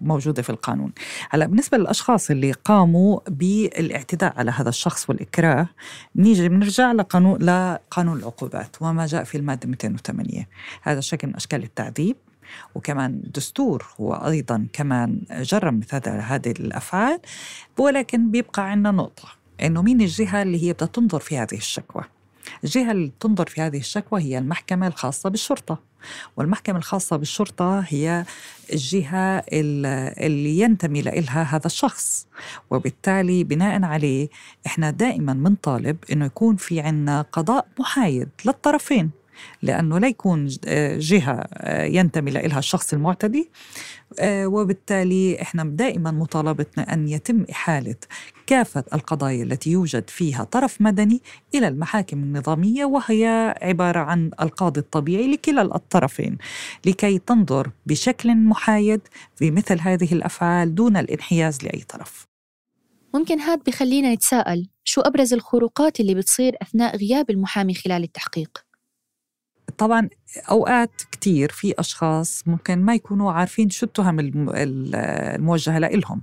موجودة 0.00 0.42
في 0.42 0.50
القانون. 0.50 0.92
هلأ 1.30 1.46
بالنسبة 1.46 1.78
للأشخاص 1.78 2.30
اللي 2.30 2.52
قاموا 2.52 3.20
بالاعتداء 3.28 4.38
على 4.38 4.50
هذا 4.50 4.68
الشخص 4.68 5.10
والإكراه 5.10 5.68
نيجي 6.16 6.48
بنرجع 6.48 6.92
لقانون 6.92 7.42
لقانون 7.42 8.18
العقوبات 8.18 8.76
وما 8.80 9.06
جاء 9.06 9.24
في 9.24 9.36
المادة 9.36 9.68
208 9.68 10.48
هذا 10.82 11.00
شكل 11.00 11.28
من 11.28 11.36
أشكال 11.36 11.62
التعذيب. 11.62 12.16
وكمان 12.74 13.22
دستور 13.34 13.86
هو 14.00 14.14
أيضا 14.14 14.66
كمان 14.72 15.20
جرم 15.30 15.78
مثل 15.78 16.08
هذه 16.08 16.50
الأفعال 16.50 17.20
ولكن 17.78 18.30
بيبقى 18.30 18.70
عندنا 18.70 18.90
نقطة 18.90 19.28
إنه 19.62 19.82
مين 19.82 20.00
الجهة 20.00 20.42
اللي 20.42 20.62
هي 20.62 20.72
بدها 20.72 20.88
تنظر 20.88 21.20
في 21.20 21.38
هذه 21.38 21.54
الشكوى؟ 21.54 22.02
الجهة 22.64 22.90
اللي 22.92 23.12
تنظر 23.20 23.46
في 23.46 23.60
هذه 23.60 23.78
الشكوى 23.78 24.22
هي 24.22 24.38
المحكمة 24.38 24.86
الخاصة 24.86 25.30
بالشرطة 25.30 25.78
والمحكمة 26.36 26.78
الخاصة 26.78 27.16
بالشرطة 27.16 27.80
هي 27.80 28.24
الجهة 28.72 29.44
اللي 29.48 30.58
ينتمي 30.60 31.02
لها 31.02 31.42
هذا 31.42 31.66
الشخص 31.66 32.26
وبالتالي 32.70 33.44
بناء 33.44 33.84
عليه 33.84 34.28
إحنا 34.66 34.90
دائما 34.90 35.32
بنطالب 35.32 35.96
إنه 36.12 36.24
يكون 36.26 36.56
في 36.56 36.80
عنا 36.80 37.22
قضاء 37.22 37.66
محايد 37.78 38.28
للطرفين. 38.44 39.10
لأنه 39.62 39.98
لا 39.98 40.08
يكون 40.08 40.48
آه، 40.66 40.98
جهة 40.98 41.44
آه، 41.52 41.84
ينتمي 41.84 42.30
لها 42.30 42.58
الشخص 42.58 42.92
المعتدي 42.92 43.50
آه، 44.20 44.46
وبالتالي 44.46 45.42
إحنا 45.42 45.64
دائما 45.64 46.10
مطالبتنا 46.10 46.94
أن 46.94 47.08
يتم 47.08 47.44
إحالة 47.50 47.96
كافة 48.46 48.84
القضايا 48.94 49.42
التي 49.42 49.70
يوجد 49.70 50.10
فيها 50.10 50.44
طرف 50.44 50.80
مدني 50.80 51.20
إلى 51.54 51.68
المحاكم 51.68 52.22
النظامية 52.22 52.84
وهي 52.84 53.54
عبارة 53.62 54.00
عن 54.00 54.30
القاضي 54.40 54.80
الطبيعي 54.80 55.32
لكلا 55.32 55.62
الطرفين 55.62 56.38
لكي 56.86 57.18
تنظر 57.18 57.70
بشكل 57.86 58.34
محايد 58.36 59.00
في 59.36 59.50
مثل 59.50 59.80
هذه 59.80 60.12
الأفعال 60.12 60.74
دون 60.74 60.96
الانحياز 60.96 61.64
لأي 61.64 61.80
طرف. 61.80 62.26
ممكن 63.14 63.40
هاد 63.40 63.62
بخلينا 63.66 64.14
نتساءل 64.14 64.68
شو 64.84 65.00
أبرز 65.00 65.32
الخروقات 65.32 66.00
اللي 66.00 66.14
بتصير 66.14 66.56
أثناء 66.62 66.96
غياب 66.96 67.30
المحامي 67.30 67.74
خلال 67.74 68.02
التحقيق؟ 68.02 68.71
طبعا 69.82 70.08
أوقات 70.50 71.02
كثير 71.12 71.52
في 71.52 71.74
أشخاص 71.78 72.42
ممكن 72.46 72.78
ما 72.78 72.94
يكونوا 72.94 73.32
عارفين 73.32 73.70
شو 73.70 73.86
التهم 73.86 74.16
الموجهة 74.20 75.78
لهم 75.78 76.22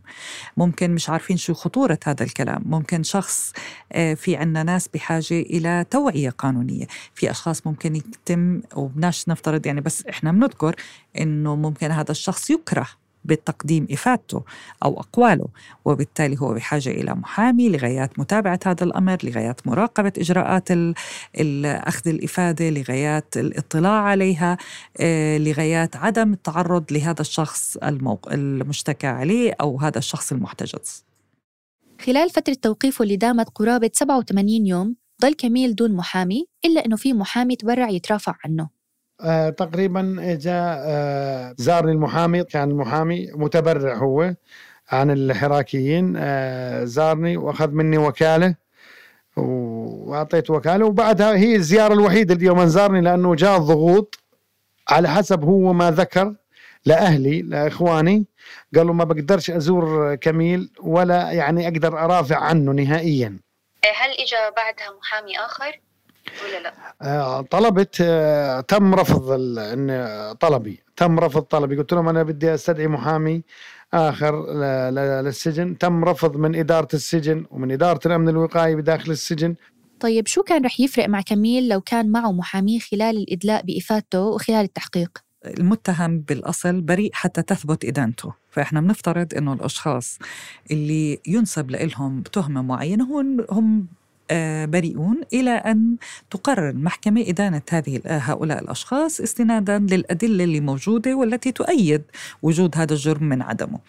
ممكن 0.57 0.91
مش 0.91 1.09
عارفين 1.09 1.37
شو 1.37 1.53
خطورة 1.53 1.99
هذا 2.05 2.23
الكلام. 2.23 2.61
ممكن 2.65 3.03
شخص 3.03 3.53
آه، 3.91 4.13
في 4.13 4.35
عنا 4.35 4.63
ناس 4.63 4.87
بحاجة 4.87 5.39
إلى 5.39 5.85
توعية 5.91 6.29
قانونية. 6.29 6.85
في 7.13 7.31
أشخاص 7.31 7.67
ممكن 7.67 7.95
يتم 7.95 8.61
وبناش 8.75 9.29
نفترض 9.29 9.65
يعني 9.65 9.81
بس 9.81 10.05
إحنا 10.05 10.31
بنذكر 10.31 10.75
إنه 11.19 11.55
ممكن 11.55 11.91
هذا 11.91 12.11
الشخص 12.11 12.49
يكره 12.49 12.87
بتقديم 13.25 13.87
إفادته 13.91 14.43
أو 14.83 14.99
أقواله 14.99 15.47
وبالتالي 15.85 16.41
هو 16.41 16.53
بحاجة 16.53 16.89
إلى 16.89 17.15
محامي 17.15 17.69
لغايات 17.69 18.19
متابعة 18.19 18.59
هذا 18.65 18.83
الأمر 18.83 19.17
لغايات 19.23 19.67
مراقبة 19.67 20.13
إجراءات 20.17 20.71
أخذ 21.65 22.09
الإفادة 22.09 22.69
لغايات 22.69 23.37
الاطلاع 23.37 24.01
عليها 24.01 24.57
آه، 24.99 25.37
لغايات 25.37 25.95
عدم 25.95 26.33
التعرض 26.33 26.93
لهذا 26.93 27.21
الشخص 27.21 27.77
المشتكى 28.31 29.07
عليه 29.07 29.53
أو 29.61 29.79
هذا 29.79 29.97
الشخص 29.97 30.31
المحتجز. 30.31 31.03
خلال 32.01 32.29
فترة 32.29 32.57
توقيفه 32.61 33.03
اللي 33.03 33.15
دامت 33.15 33.49
قرابة 33.49 33.91
87 33.93 34.49
يوم 34.67 34.95
ضل 35.21 35.33
كميل 35.33 35.75
دون 35.75 35.95
محامي 35.95 36.45
إلا 36.65 36.85
أنه 36.85 36.95
في 36.95 37.13
محامي 37.13 37.55
تبرع 37.55 37.89
يترافع 37.89 38.35
عنه. 38.45 38.78
آه 39.21 39.49
تقريبا 39.49 40.15
جاء 40.41 40.79
آه 40.81 41.55
زارني 41.57 41.91
المحامي 41.91 42.43
كان 42.43 42.71
المحامي 42.71 43.31
متبرع 43.33 43.95
هو 43.95 44.33
عن 44.89 45.11
الحراكيين. 45.11 46.13
آه 46.17 46.83
زارني 46.83 47.37
وأخذ 47.37 47.71
مني 47.71 47.97
وكالة 47.97 48.55
وأعطيت 49.37 50.49
وكالة. 50.49 50.85
وبعدها 50.85 51.35
هي 51.35 51.55
الزيارة 51.55 51.93
الوحيدة 51.93 52.33
اليوم 52.35 52.65
زارني 52.65 53.01
لأنه 53.01 53.35
جاء 53.35 53.57
الضغوط 53.57 54.19
على 54.89 55.09
حسب 55.09 55.43
هو 55.43 55.73
ما 55.73 55.91
ذكر 55.91 56.35
لأهلي 56.85 57.41
لإخواني. 57.41 58.25
قالوا 58.75 58.93
ما 58.93 59.03
بقدرش 59.03 59.51
أزور 59.51 60.15
كميل 60.15 60.71
ولا 60.83 61.31
يعني 61.31 61.67
أقدر 61.67 61.99
أرافع 61.99 62.37
عنه 62.37 62.71
نهائيا. 62.71 63.39
هل 63.95 64.11
اجى 64.11 64.55
بعدها 64.57 64.97
محامي 64.99 65.39
آخر؟ 65.39 65.79
ولا 66.45 66.63
لا؟ 66.63 66.73
آه 67.01 67.41
طلبت 67.41 67.97
آه 68.01 68.61
تم 68.61 68.95
رفض 68.95 69.31
إن 69.59 70.07
طلبي 70.39 70.83
تم 70.95 71.19
رفض 71.19 71.41
طلبي 71.41 71.77
قلت 71.77 71.93
لهم 71.93 72.09
أنا 72.09 72.23
بدي 72.23 72.53
أستدعي 72.53 72.87
محامي 72.87 73.43
آخر 73.93 74.53
للسجن 75.21 75.77
تم 75.77 76.03
رفض 76.03 76.37
من 76.37 76.55
إدارة 76.55 76.87
السجن 76.93 77.45
ومن 77.51 77.71
إدارة 77.71 77.99
الأمن 78.05 78.29
الوقائي 78.29 78.75
بداخل 78.75 79.11
السجن 79.11 79.55
طيب 79.99 80.27
شو 80.27 80.43
كان 80.43 80.65
رح 80.65 80.79
يفرق 80.79 81.09
مع 81.09 81.21
كميل 81.21 81.69
لو 81.69 81.81
كان 81.81 82.11
معه 82.11 82.31
محامي 82.31 82.79
خلال 82.79 83.17
الإدلاء 83.17 83.65
بإفادته 83.65 84.21
وخلال 84.21 84.65
التحقيق؟ 84.65 85.17
المتهم 85.45 86.19
بالأصل 86.19 86.81
بريء 86.81 87.09
حتى 87.13 87.41
تثبت 87.41 87.85
إدانته 87.85 88.33
فإحنا 88.49 88.81
بنفترض 88.81 89.33
أنه 89.33 89.53
الأشخاص 89.53 90.19
اللي 90.71 91.19
ينسب 91.27 91.71
لهم 91.71 92.21
تهمة 92.21 92.61
معينة 92.61 93.19
هم 93.19 93.45
هم 93.51 93.87
بريئون 94.65 95.21
إلى 95.33 95.51
أن 95.51 95.95
تقرر 96.31 96.69
المحكمة 96.69 97.21
إدانة 97.27 97.61
هذه 97.71 98.01
هؤلاء 98.05 98.59
الأشخاص 98.59 99.21
استنادا 99.21 99.79
للأدلة 99.79 100.43
اللي 100.43 100.59
موجودة 100.59 101.15
والتي 101.15 101.51
تؤيد 101.51 102.01
وجود 102.41 102.77
هذا 102.77 102.93
الجرم 102.93 103.23
من 103.23 103.41
عدمه. 103.41 103.79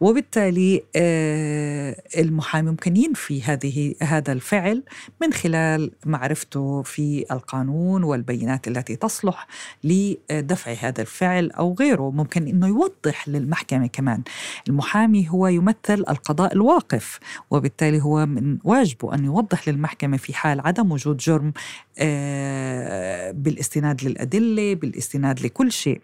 وبالتالي 0.00 0.82
آه، 0.96 2.02
المحامي 2.18 2.70
ممكن 2.70 2.96
ينفي 2.96 3.42
هذه 3.42 3.94
هذا 4.02 4.32
الفعل 4.32 4.82
من 5.22 5.32
خلال 5.32 5.90
معرفته 6.06 6.82
في 6.82 7.24
القانون 7.30 8.04
والبينات 8.04 8.68
التي 8.68 8.96
تصلح 8.96 9.46
لدفع 9.84 10.72
هذا 10.72 11.00
الفعل 11.00 11.50
أو 11.50 11.74
غيره. 11.80 12.10
ممكن 12.10 12.48
أنه 12.48 12.66
يوضح 12.66 13.28
للمحكمة 13.28 13.86
كمان. 13.86 14.22
المحامي 14.68 15.28
هو 15.30 15.46
يمثل 15.46 16.04
القضاء 16.08 16.52
الواقف 16.52 17.20
وبالتالي 17.50 18.02
هو 18.02 18.26
من 18.26 18.58
واجبه 18.64 19.14
أن 19.14 19.24
يوضح 19.24 19.68
للمحكمة 19.72 20.16
في 20.16 20.34
حال 20.34 20.60
عدم 20.60 20.92
وجود 20.92 21.16
جرم 21.16 21.52
آه، 21.98 23.30
بالاستناد 23.30 24.04
للأدلة 24.04 24.74
بالاستناد 24.74 25.40
لكل 25.40 25.72
شيء. 25.72 26.00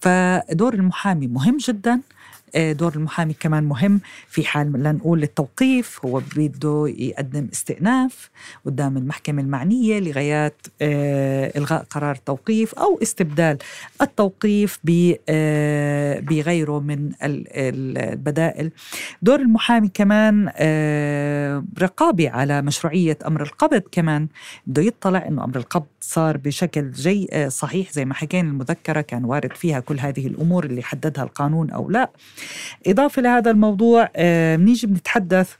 فدور 0.00 0.74
المحامي 0.74 1.26
مهم 1.26 1.56
جداً. 1.56 2.00
دور 2.56 2.94
المحامي 2.94 3.34
كمان 3.40 3.64
مهم 3.64 4.00
في 4.28 4.44
حال 4.44 4.72
لنقول 4.72 5.22
التوقيف 5.22 6.04
هو 6.04 6.22
بده 6.36 6.94
يقدم 6.98 7.48
استئناف 7.52 8.30
قدام 8.66 8.96
المحكمة 8.96 9.42
المعنية 9.42 10.00
لغاية 10.00 10.54
آه، 10.82 11.52
إلغاء 11.56 11.84
قرار 11.90 12.14
التوقيف 12.14 12.74
أو 12.74 12.98
استبدال 13.02 13.58
التوقيف 14.02 14.80
آه، 15.28 16.20
بغيره 16.20 16.80
من 16.80 17.12
البدائل. 17.22 18.70
دور 19.22 19.40
المحامي 19.40 19.88
كمان 19.88 20.48
رقابي 21.78 22.28
على 22.28 22.62
مشروعية 22.62 23.18
أمر 23.26 23.42
القبض 23.42 23.82
كمان. 23.92 24.28
بده 24.66 24.82
يطلع 24.82 25.26
أنه 25.28 25.44
أمر 25.44 25.56
القبض 25.56 25.86
صار 26.00 26.36
بشكل 26.36 26.90
جي 26.90 27.50
صحيح 27.50 27.92
زي 27.92 28.04
ما 28.04 28.14
حكينا 28.14 28.48
المذكرة 28.48 29.00
كان 29.00 29.24
وارد 29.24 29.52
فيها 29.52 29.80
كل 29.80 30.00
هذه 30.00 30.26
الأمور 30.26 30.64
اللي 30.64 30.82
حددها 30.82 31.24
القانون 31.24 31.70
أو 31.70 31.90
لا. 31.90 32.10
إضافة 32.86 33.22
لهذا 33.22 33.50
الموضوع 33.50 34.08
بنيجي 34.56 34.86
آه، 34.86 34.90
بنتحدث 34.90 35.54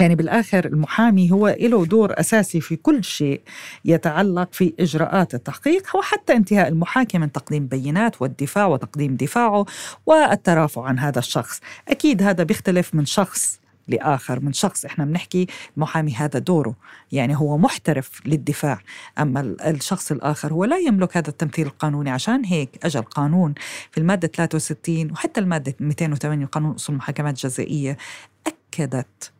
يعني 0.00 0.14
بالآخر 0.14 0.64
المحامي 0.64 1.30
هو 1.30 1.56
له 1.60 1.86
دور 1.86 2.20
أساسي 2.20 2.60
في 2.60 2.76
كل 2.76 3.04
شيء 3.04 3.40
يتعلق 3.84 4.48
في 4.52 4.72
إجراءات 4.80 5.34
التحقيق 5.34 5.96
وحتى 5.96 6.32
انتهاء 6.32 6.68
المحاكمة 6.68 7.20
من 7.20 7.32
تقديم 7.32 7.66
بينات 7.66 8.22
والدفاع 8.22 8.66
وتقديم 8.66 9.16
دفاعه 9.16 9.66
والترافع 10.06 10.84
عن 10.84 10.98
هذا 10.98 11.18
الشخص. 11.18 11.60
أكيد 11.88 12.22
هذا 12.22 12.44
بيختلف 12.44 12.94
من 12.94 13.06
شخص 13.06 13.59
لآخر 13.90 14.40
من 14.40 14.52
شخص 14.52 14.84
إحنا 14.84 15.04
بنحكي 15.04 15.46
المحامي 15.76 16.14
هذا 16.14 16.38
دوره. 16.38 16.74
يعني 17.12 17.36
هو 17.36 17.58
محترف 17.58 18.26
للدفاع 18.26 18.80
أما 19.18 19.40
الشخص 19.40 20.12
الآخر 20.12 20.52
هو 20.52 20.64
لا 20.64 20.78
يملك 20.78 21.16
هذا 21.16 21.28
التمثيل 21.28 21.66
القانوني. 21.66 22.10
عشان 22.10 22.44
هيك 22.44 22.70
أجى 22.84 22.98
القانون 22.98 23.54
في 23.90 23.98
المادة 23.98 24.28
63 24.28 25.10
وحتى 25.10 25.40
المادة 25.40 25.74
208 25.80 26.46
قانون 26.46 26.74
أصول 26.74 26.94
المحاكمات 26.94 27.34
الجزائية 27.34 27.96
أكدت 28.46 29.32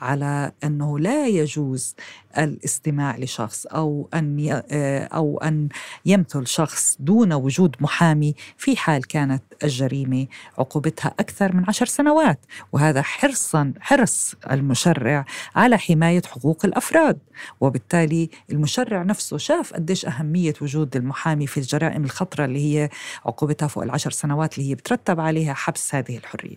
على 0.00 0.52
أنه 0.64 0.98
لا 0.98 1.26
يجوز 1.26 1.94
الاستماع 2.38 3.16
لشخص 3.18 3.66
أو 3.66 4.08
أن 4.14 4.62
آه، 4.70 5.04
أو 5.04 5.38
أن 5.38 5.68
يمثل 6.06 6.46
شخص 6.46 6.96
دون 7.00 7.32
وجود 7.32 7.76
محامي 7.80 8.34
في 8.56 8.76
حال 8.76 9.06
كانت 9.06 9.42
الجريمة 9.64 10.26
عقوبتها 10.58 11.14
أكثر 11.20 11.56
من 11.56 11.64
عشر 11.68 11.86
سنوات. 11.86 12.46
وهذا 12.72 13.02
حرصا 13.02 13.72
حرص 13.80 14.34
المشرع 14.50 15.24
على 15.56 15.78
حماية 15.78 16.22
حقوق 16.26 16.64
الأفراد. 16.64 17.18
وبالتالي 17.60 18.30
المشرع 18.50 19.02
نفسه 19.02 19.36
شاف 19.36 19.72
قديش 19.72 20.06
أهمية 20.06 20.54
وجود 20.62 20.96
المحامي 20.96 21.46
في 21.46 21.60
الجرائم 21.60 22.04
الخطرة 22.04 22.44
اللي 22.44 22.74
هي 22.74 22.88
عقوبتها 23.26 23.68
فوق 23.68 23.82
العشر 23.82 24.10
سنوات 24.10 24.58
اللي 24.58 24.70
هي 24.70 24.74
بترتب 24.74 25.20
عليها 25.20 25.54
حبس 25.54 25.94
هذه 25.94 26.16
الحرية. 26.16 26.56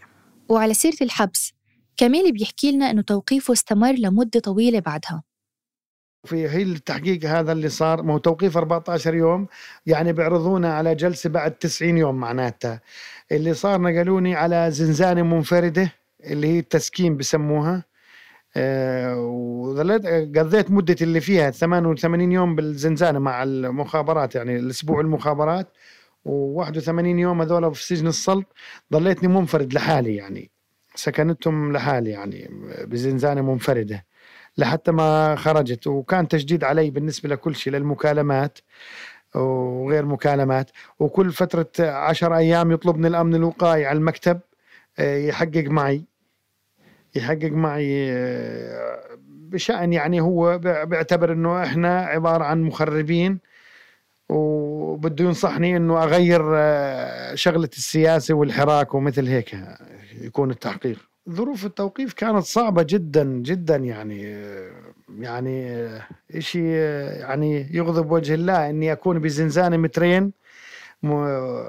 وعلى 0.50 0.74
سيرة 0.74 0.98
الحبس 1.02 1.54
كمال 1.98 2.32
بيحكي 2.34 2.72
لنا 2.72 2.92
إنه 2.92 3.02
توقيفه 3.02 3.54
استمر 3.54 3.94
لمدة 3.94 4.40
طويلة 4.40 4.80
بعدها. 4.80 5.24
في 6.26 6.50
هي 6.50 6.64
التحقيق 6.64 7.26
هذا 7.26 7.52
اللي 7.52 7.70
صار 7.70 8.04
ما 8.04 8.14
هو 8.14 8.18
توقيف 8.18 8.58
14 8.58 9.14
يوم 9.14 9.48
يعني 9.86 10.14
بيعرضونا 10.14 10.74
على 10.74 10.96
جلسة 10.96 11.30
بعد 11.30 11.52
90 11.52 11.98
يوم 11.98 12.16
معناتها. 12.16 12.82
اللي 13.32 13.54
صار 13.54 13.82
نقلوني 13.82 14.36
على 14.36 14.72
زنزانة 14.72 15.22
منفردة 15.22 15.94
اللي 16.24 16.48
هي 16.48 16.60
التسكين 16.60 17.18
بسموها. 17.18 17.84
آه 18.58 19.18
وظليت 19.18 20.06
قضيت 20.38 20.72
مدة 20.72 20.96
اللي 21.02 21.22
فيها 21.22 21.52
88 21.52 22.32
يوم 22.32 22.56
بالزنزانة 22.56 23.20
مع 23.20 23.44
المخابرات 23.44 24.36
يعني 24.36 24.56
الأسبوع 24.58 25.02
المخابرات. 25.02 25.74
و81 26.28 26.90
يوم 27.06 27.42
هذول 27.42 27.76
في 27.76 27.84
سجن 27.86 28.08
السلط 28.08 28.46
ضليتني 28.94 29.28
منفرد 29.28 29.74
لحالي 29.74 30.16
يعني. 30.16 30.53
سكنتهم 30.96 31.74
لحالي 31.74 32.10
يعني 32.10 32.50
بزنزانة 32.86 33.42
منفردة 33.42 34.06
لحتى 34.58 34.92
ما 34.92 35.36
خرجت. 35.36 35.88
وكان 35.88 36.28
تجديد 36.28 36.64
علي 36.64 36.90
بالنسبة 36.90 37.30
لكل 37.30 37.56
شيء 37.56 37.74
للمكالمات 37.74 38.60
وغير 39.36 40.06
مكالمات. 40.06 40.72
وكل 41.00 41.32
فترة 41.32 41.70
عشر 41.80 42.36
أيام 42.38 42.72
يطلبني 42.72 43.08
الأمن 43.08 43.36
الوقائي 43.36 43.86
على 43.86 43.98
المكتب 43.98 44.40
آه، 45.00 45.18
يحقق 45.18 45.66
معي. 45.68 46.06
يحقق 47.16 47.52
معي 47.52 48.12
آه، 48.12 49.18
بشأن 49.28 49.94
يعني 49.94 50.22
هو 50.22 50.58
بيعتبر 50.58 51.34
إنه 51.34 51.64
إحنا 51.64 52.00
عبارة 52.00 52.44
عن 52.44 52.62
مخربين. 52.64 53.40
وبده 54.30 55.26
ينصحني 55.26 55.78
إنه 55.78 56.04
أغير 56.04 56.42
آه، 56.56 57.36
شغلة 57.36 57.70
السياسة 57.78 58.34
والحراك 58.34 58.94
ومثل 58.94 59.28
هيك 59.28 59.56
يكون 60.22 60.52
التحقيق. 60.52 60.98
ظروف 61.30 61.66
التوقيف 61.66 62.14
كانت 62.14 62.44
صعبة 62.44 62.84
جدا 62.90 63.24
جدا 63.24 63.76
يعني 63.76 64.22
يعني 65.20 65.90
شيء 66.40 66.64
يعني 66.64 67.68
يغضب 67.72 68.12
وجه 68.12 68.34
الله 68.34 68.70
إني 68.70 68.92
أكون 68.92 69.20
بزنزانة 69.20 69.78
مترين 69.78 70.32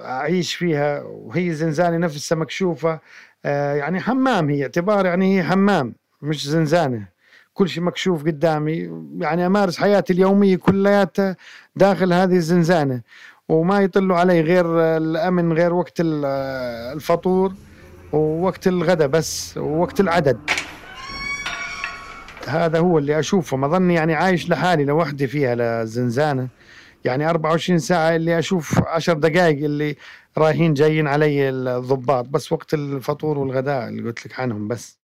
أعيش 0.05 0.55
فيها 0.55 1.03
وهي 1.03 1.53
زنزانة 1.55 1.97
نفسها 1.97 2.38
مكشوفة 2.38 3.01
آه، 3.45 3.75
يعني 3.75 4.01
حمام 4.01 4.51
هي 4.51 4.62
اعتبار 4.62 5.07
يعني 5.07 5.38
هي 5.38 5.43
حمام 5.45 5.95
مش 6.23 6.49
زنزانة. 6.49 7.13
كل 7.55 7.69
شيء 7.69 7.83
مكشوف 7.83 8.25
قدامي. 8.25 8.90
يعني 9.19 9.47
أمارس 9.47 9.79
حياتي 9.79 10.12
اليومية 10.12 10.57
كلياتها 10.57 11.37
داخل 11.77 12.12
هذه 12.12 12.37
الزنزانة. 12.37 13.03
وما 13.49 13.81
يطلوا 13.81 14.17
علي 14.17 14.40
غير 14.40 14.67
الأمن 14.97 15.53
غير 15.53 15.73
وقت 15.75 15.95
الفطور 16.01 17.53
ووقت 18.12 18.67
الغداء 18.67 19.09
بس 19.09 19.57
ووقت 19.57 20.01
العدد. 20.01 20.38
هذا 22.49 22.79
هو 22.79 22.99
اللي 22.99 23.19
أشوفه. 23.19 23.57
ما 23.57 23.69
ظني 23.69 23.95
يعني 23.95 24.14
عايش 24.14 24.51
لحالي 24.51 24.85
لوحدي 24.85 25.27
فيها 25.27 25.55
لزنزانة. 25.85 26.49
يعني 27.05 27.31
24 27.31 27.79
ساعة 27.79 28.17
اللي 28.17 28.38
أشوف 28.38 28.88
10 28.88 29.14
دقائق 29.14 29.64
اللي 29.64 29.97
رايحين 30.38 30.75
جايين 30.75 31.07
علي 31.07 31.49
الضباط. 31.49 32.29
بس 32.29 32.53
وقت 32.53 32.75
الفطور 32.75 33.38
والغداء 33.38 33.88
اللي 33.88 34.03
قلت 34.03 34.27
لك 34.27 34.40
عنهم 34.40 34.69
بس. 34.69 35.04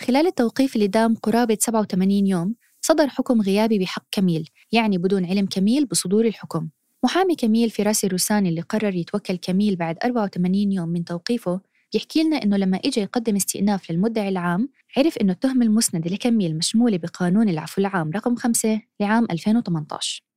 خلال 0.00 0.26
التوقيف 0.26 0.74
اللي 0.74 0.86
دام 0.86 1.14
قرابة 1.14 1.58
87 1.60 2.26
يوم 2.26 2.54
صدر 2.80 3.08
حكم 3.08 3.40
غيابي 3.40 3.78
بحق 3.78 4.04
كميل 4.10 4.48
يعني 4.72 4.98
بدون 4.98 5.24
علم 5.24 5.46
كميل 5.46 5.86
بصدور 5.86 6.26
الحكم. 6.26 6.68
محامي 7.04 7.34
كميل 7.34 7.70
فراس 7.70 8.04
الروساني 8.04 8.48
اللي 8.48 8.60
قرر 8.60 8.94
يتوكل 8.94 9.36
كميل 9.36 9.76
بعد 9.76 9.96
84 10.04 10.72
يوم 10.72 10.88
من 10.88 11.04
توقيفه 11.04 11.60
يحكي 11.94 12.22
لنا 12.22 12.42
إنه 12.42 12.56
لما 12.56 12.80
إجا 12.84 13.02
يقدم 13.02 13.36
استئناف 13.36 13.90
للمدعي 13.90 14.28
العام 14.28 14.68
عرف 14.96 15.18
إنه 15.18 15.32
التهمة 15.32 15.66
المسندة 15.66 16.10
لكميل 16.10 16.56
مشمولة 16.56 16.96
بقانون 16.96 17.48
العفو 17.48 17.80
العام 17.80 18.10
رقم 18.10 18.36
5 18.36 18.80
لعام 19.00 19.26
2018 19.30 20.27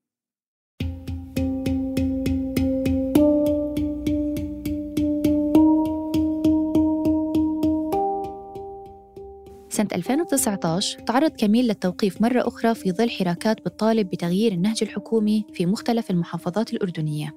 سنة 9.72 9.88
2019 9.96 11.00
تعرض 11.00 11.32
كميل 11.32 11.68
للتوقيف 11.68 12.22
مرة 12.22 12.48
أخرى 12.48 12.76
في 12.76 12.92
ظل 12.92 13.10
حراكات 13.10 13.58
بتطالب 13.62 14.10
بتغيير 14.10 14.52
النهج 14.52 14.78
الحكومي 14.82 15.46
في 15.54 15.66
مختلف 15.66 16.10
المحافظات 16.12 16.74
الأردنية. 16.74 17.36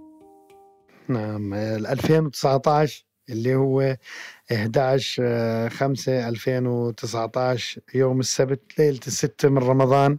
نعم 1.09 1.55
2019 1.55 3.05
اللي 3.29 3.55
هو 3.55 3.97
11 4.53 5.69
5 5.71 6.29
2019 6.29 7.81
يوم 7.95 8.21
السبت 8.21 8.79
ليلة 8.79 9.01
الستة 9.07 9.49
من 9.49 9.59
رمضان. 9.59 10.19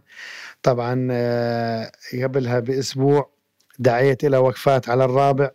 طبعا 0.62 1.08
آه، 1.10 1.92
قبلها 2.22 2.60
بأسبوع 2.60 3.30
دعيت 3.78 4.24
إلى 4.24 4.36
وقفات 4.36 4.88
على 4.88 5.04
الرابع 5.04 5.50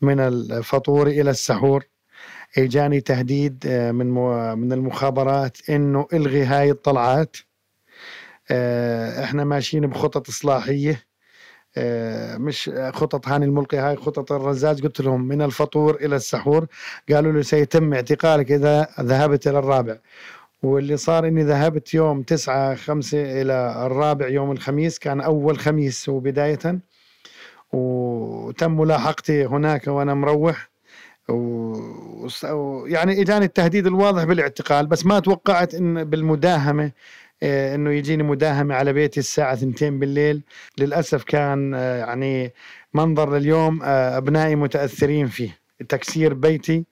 من 0.00 0.20
الفطور 0.20 1.06
إلى 1.06 1.30
السحور. 1.30 1.91
اجاني 2.58 3.00
تهديد 3.00 3.64
آه، 3.66 3.92
من 3.92 4.06
من 4.58 4.72
المخابرات 4.72 5.70
إنه 5.70 6.06
إلغي 6.12 6.44
هاي 6.44 6.70
الطلعات. 6.70 7.36
آه، 8.50 9.24
إحنا 9.24 9.44
ماشيين 9.44 9.86
بخطط 9.86 10.28
إصلاحية. 10.28 11.04
آه، 11.76 12.36
مش 12.36 12.70
خطط 12.92 13.28
هاني 13.28 13.44
الملقي 13.44 13.78
هاي 13.78 13.96
خطط 13.96 14.32
الرزاز. 14.32 14.82
قلت 14.82 15.00
لهم 15.00 15.28
من 15.28 15.42
الفطور 15.42 15.94
إلى 15.96 16.16
السحور. 16.16 16.66
قالوا 17.10 17.32
لي 17.32 17.42
سيتم 17.42 17.94
اعتقالك 17.94 18.52
إذا 18.52 18.88
ذهبت 19.00 19.48
إلى 19.48 19.58
الرابع. 19.58 19.96
واللي 20.62 20.96
صار 20.96 21.26
إني 21.28 21.42
ذهبت 21.44 21.94
يوم 21.94 22.22
تسعة 22.22 22.74
خمسة 22.74 23.42
إلى 23.42 23.86
الرابع 23.86 24.28
يوم 24.28 24.52
الخميس 24.52 24.98
كان 24.98 25.20
أول 25.20 25.58
خميس 25.58 26.08
وبداية. 26.08 26.80
وتم 27.72 28.80
ملاحقتي 28.80 29.46
هناك 29.46 29.86
وأنا 29.88 30.14
مروح. 30.14 30.71
و... 31.28 32.26
يعني 32.86 33.22
إجاني 33.22 33.44
التهديد 33.44 33.86
الواضح 33.86 34.24
بالاعتقال 34.24 34.86
بس 34.86 35.06
ما 35.06 35.20
توقعت 35.20 35.74
إن 35.74 36.04
بالمداهمة 36.04 36.92
آه، 37.42 37.74
إنه 37.74 37.90
يجيني 37.90 38.22
مداهمة 38.22 38.74
على 38.74 38.92
بيتي 38.92 39.20
الساعة 39.20 39.52
2 39.52 39.98
بالليل. 39.98 40.42
للأسف 40.78 41.24
كان 41.24 41.74
آه، 41.74 41.96
يعني 41.98 42.52
منظر 42.94 43.38
لليوم 43.38 43.82
آه، 43.82 44.16
أبنائي 44.16 44.56
متأثرين 44.56 45.26
فيه. 45.26 45.58
تكسير 45.88 46.34
بيتي 46.34 46.84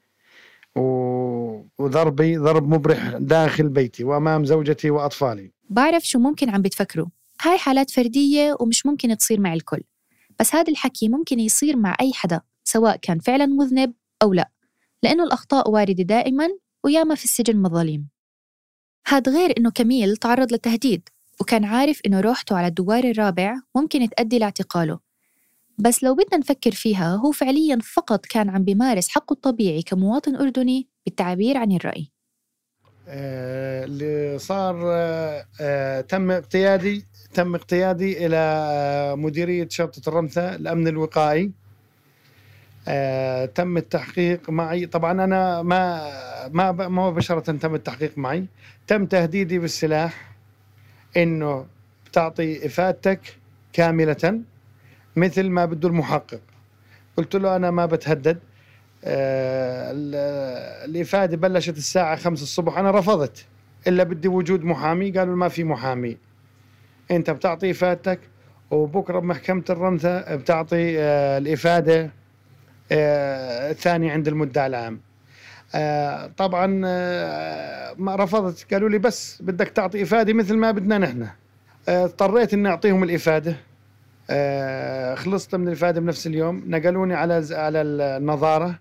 وضربي 0.77 2.37
ضرب 2.37 2.69
مبرح 2.69 3.09
داخل 3.19 3.69
بيتي 3.69 4.05
وأمام 4.05 4.45
زوجتي 4.45 4.90
وأطفالي. 4.90 5.51
بعرف 5.71 6.03
شو 6.03 6.19
ممكن 6.19 6.51
عم 6.51 6.62
بتفكروا. 6.62 7.07
هاي 7.43 7.59
حالات 7.59 7.90
فردية 7.90 8.57
ومش 8.61 8.87
ممكن 8.87 9.16
تصير 9.16 9.40
مع 9.40 9.55
الكل. 9.55 9.83
بس 10.40 10.55
هذا 10.55 10.73
الحكي 10.73 11.09
ممكن 11.09 11.40
يصير 11.40 11.77
مع 11.77 11.97
أي 12.01 12.12
حدا 12.12 12.40
سواء 12.64 12.97
كان 12.97 13.19
فعلا 13.19 13.47
مذنب 13.47 13.93
أو 14.22 14.33
لا 14.33 14.50
لأنه 15.02 15.24
الأخطاء 15.24 15.70
واردة 15.70 16.02
دائما 16.02 16.48
وياما 16.85 17.14
في 17.14 17.24
السجن 17.24 17.56
مظاليم. 17.56 18.09
هاد 19.06 19.28
غير 19.28 19.54
إنه 19.59 19.70
كميل 19.70 20.16
تعرض 20.16 20.52
لتهديد 20.52 21.09
وكان 21.40 21.64
عارف 21.64 22.00
إنه 22.06 22.20
روحته 22.20 22.56
على 22.56 22.66
الدوار 22.66 23.04
الرابع 23.04 23.54
ممكن 23.74 24.09
تأدي 24.11 24.38
لاعتقاله. 24.38 24.98
بس 25.78 26.02
لو 26.04 26.14
بدنا 26.14 26.37
نفكر 26.37 26.70
فيها 26.70 27.16
هو 27.16 27.30
فعليا 27.30 27.78
فقط 27.94 28.26
كان 28.26 28.50
عم 28.50 28.64
بيمارس 28.64 29.09
حقه 29.09 29.33
الطبيعي 29.33 29.83
كمواطن 29.83 30.37
أردني 30.37 30.88
بالتعبير 31.06 31.56
عن 31.56 31.72
الرأي. 31.72 32.12
آه، 33.09 33.85
اللي 33.85 34.38
صار 34.38 34.83
آه، 34.87 35.46
آه، 35.61 36.00
تم 36.00 36.30
اقتيادي 36.30 37.04
تم 37.35 37.54
اقتيادي 37.54 38.26
إلى 38.26 39.14
مديرية 39.16 39.68
شرطة 39.70 40.09
الرمثة 40.09 40.54
الأمن 40.54 40.88
الوقائي. 40.88 41.52
آه، 42.88 43.45
تم 43.45 43.77
التحقيق 43.77 44.51
معي. 44.51 44.87
طبعا 44.87 45.25
أنا 45.25 45.62
ما 45.62 46.11
ما 46.49 46.88
مباشرة 46.88 47.40
تم 47.40 47.75
التحقيق 47.75 48.19
معي. 48.19 48.47
تم 48.87 49.07
تهديدي 49.07 49.59
بالسلاح 49.59 50.31
إنه 51.16 51.66
بتعطي 52.07 52.66
إفادتك 52.66 53.21
كاملة 53.73 54.40
مثل 55.16 55.49
ما 55.51 55.64
بده 55.64 55.88
المحقق. 55.88 56.40
قلت 57.16 57.37
له 57.37 57.57
أنا 57.57 57.71
ما 57.71 57.87
بتهدد. 57.87 58.38
آه 59.05 59.93
الإفادة 60.85 61.37
بلشت 61.37 61.77
الساعة 61.77 62.16
5 62.16 62.43
الصبح. 62.43 62.79
أنا 62.79 62.90
رفضت. 62.90 63.47
إلا 63.87 64.03
بدي 64.05 64.29
وجود 64.29 64.64
محامي. 64.64 65.11
قالوا 65.11 65.37
ما 65.37 65.49
في 65.49 65.64
محامي. 65.64 66.16
أنت 67.11 67.31
بتعطي 67.31 67.71
إفادتك 67.71 68.21
وبكرة 68.71 69.19
بمحكمة 69.19 69.64
الرمثة 69.71 70.35
بتعطي 70.37 70.99
آه 70.99 71.38
الإفادة 71.38 72.11
آه، 72.92 73.70
الثاني 73.70 74.11
عند 74.11 74.29
المدعي 74.29 74.66
العام. 74.66 75.00
آه، 75.74 76.26
طبعا 76.26 76.83
آه، 76.85 77.94
ما 77.98 78.16
رفضت 78.16 78.74
قالوا 78.74 78.88
لي 78.88 78.98
بس 78.98 79.42
بدك 79.42 79.68
تعطي 79.68 80.03
إفادة 80.03 80.33
مثل 80.33 80.57
ما 80.57 80.70
بدنا 80.70 80.98
نحن. 80.98 81.29
اضطريت 81.88 82.55
إني 82.55 82.68
أعطيهم 82.68 83.03
الإفادة. 83.03 83.57
خلصت 85.14 85.55
من 85.55 85.68
الإفادة 85.68 86.00
بنفس 86.00 86.26
اليوم. 86.26 86.62
نقلوني 86.66 87.14
على 87.14 87.46
على 87.50 87.83
النظارة. 87.83 88.81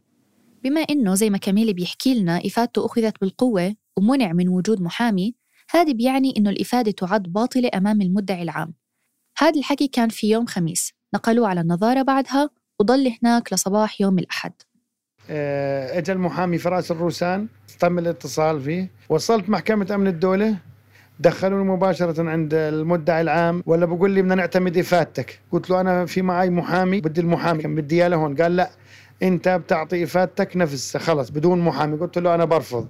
بما 0.64 0.82
إنه 0.82 1.16
زي 1.16 1.30
ما 1.30 1.38
كميل 1.38 1.74
بيحكي 1.74 2.22
لنا 2.22 2.42
إفادته 2.46 2.86
أخذت 2.86 3.22
بالقوة 3.22 3.76
ومنع 3.98 4.34
من 4.34 4.50
وجود 4.50 4.82
محامي 4.82 5.36
هذا 5.72 5.94
بيعني 5.94 6.34
إنه 6.38 6.50
الإفادة 6.50 6.92
تعد 6.92 7.24
باطلة 7.24 7.70
أمام 7.76 8.02
المدعي 8.02 8.42
العام. 8.42 8.74
هذا 9.38 9.60
الحكي 9.60 9.88
كان 9.88 10.10
في 10.10 10.30
يوم 10.30 10.46
خميس. 10.46 10.94
نقلوه 11.16 11.48
على 11.48 11.62
النظارة 11.62 12.02
بعدها. 12.02 12.50
وضل 12.82 13.16
هناك 13.24 13.54
لصباح 13.54 14.02
يوم 14.02 14.20
الأحد. 14.20 14.52
آه، 15.30 15.98
اجى 15.98 16.12
المحامي 16.12 16.58
فراس 16.58 16.92
الروسان 16.92 17.48
تم 17.80 18.00
الاتصال 18.00 18.62
فيه. 18.62 18.92
وصلت 19.10 19.50
محكمة 19.50 19.88
أمن 19.96 20.08
الدولة. 20.08 20.56
دخلوني 21.20 21.64
مباشرة 21.64 22.30
عند 22.30 22.54
المدعي 22.54 23.22
العام 23.22 23.64
ولا 23.66 23.86
بقول 23.86 24.12
لي 24.12 24.22
بدنا 24.22 24.36
نعتمد 24.36 24.78
إفادتك. 24.78 25.40
قلت 25.52 25.70
له 25.70 25.82
أنا 25.82 26.06
في 26.06 26.22
معي 26.22 26.50
محامي 26.50 27.02
بدي 27.02 27.22
المحامي. 27.22 27.64
بدي 27.64 27.96
إياه 27.96 28.08
لهون. 28.08 28.36
قال 28.36 28.56
لا 28.56 28.70
أنت 29.24 29.50
بتعطي 29.50 30.04
إفادتك 30.04 30.58
نفسها. 30.58 31.00
خلص 31.00 31.30
بدون 31.30 31.60
محامي. 31.60 31.98
قلت 31.98 32.18
له 32.18 32.36
أنا 32.36 32.46
برفض. 32.46 32.88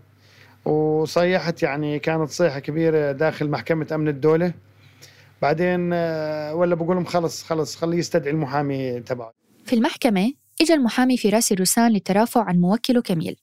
وصيحت 0.65 1.63
يعني 1.63 1.99
كانت 1.99 2.29
صيحة 2.29 2.59
كبيرة 2.59 3.11
داخل 3.11 3.49
محكمة 3.49 3.87
أمن 3.91 4.07
الدولة. 4.07 4.53
بعدين 5.41 5.89
آه، 5.93 6.55
ولا 6.55 6.75
بقول 6.75 6.95
لهم 6.95 7.05
خلص 7.05 7.43
خلص 7.43 7.75
خليه 7.75 7.97
يستدعي 7.97 8.31
المحامي 8.31 8.99
تبعه. 8.99 9.38
في 9.69 9.75
المحكمة 9.75 10.33
إجا 10.61 10.75
المحامي 10.75 11.17
فراس 11.17 11.51
الروسان 11.51 11.91
للترافع 11.91 12.43
عن 12.43 12.59
موكله 12.59 13.01
كميل. 13.01 13.35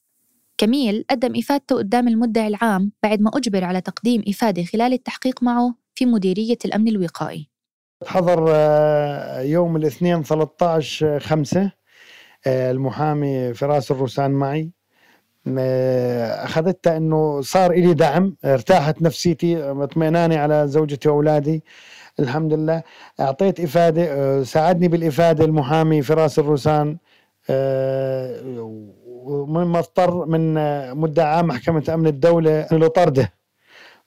كميل 0.59 1.05
قدم 1.11 1.33
إفادته 1.37 1.77
قدام 1.77 2.09
المدعي 2.09 2.47
العام 2.47 2.93
بعد 3.03 3.21
ما 3.21 3.31
أجبر 3.35 3.65
على 3.65 3.81
تقديم 3.81 4.25
إفادة 4.29 4.65
خلال 4.65 4.93
التحقيق 4.93 5.43
معه 5.43 5.75
في 5.95 6.07
مديرية 6.07 6.59
الأمن 6.65 6.89
الوقائي. 6.89 7.49
حضر 8.07 8.47
آه، 8.49 9.41
يوم 9.41 9.77
الاثنين 9.77 10.23
13 10.23 11.21
5 11.21 11.71
آه، 12.47 12.71
المحامي 12.71 13.55
فراس 13.55 13.91
الروسان 13.91 14.31
معي. 14.31 14.71
آه، 15.59 16.45
اخذتها 16.45 16.97
إنه 16.97 17.41
صار 17.41 17.73
لي 17.73 17.95
دعم 17.95 18.37
ارتاحت 18.45 19.03
نفسيتي 19.03 19.63
اطمئناني 19.63 20.37
على 20.37 20.69
زوجتي 20.69 21.09
وأولادي. 21.09 21.65
الحمد 22.21 22.53
لله. 22.53 22.83
أعطيت 23.21 23.61
إفادة 23.61 24.03
آه، 24.03 24.43
ساعدني 24.43 24.89
بالإفادة 24.89 25.45
المحامي 25.45 26.03
فراس 26.03 26.39
الروسان 26.39 26.97
ومما 29.27 29.79
اضطر 29.79 30.25
من 30.27 30.59
آه، 30.59 31.13
عام 31.19 31.47
محكمة 31.47 31.85
أمن 31.95 32.07
الدولة 32.07 32.67
له 32.73 32.89
طرده 32.89 33.33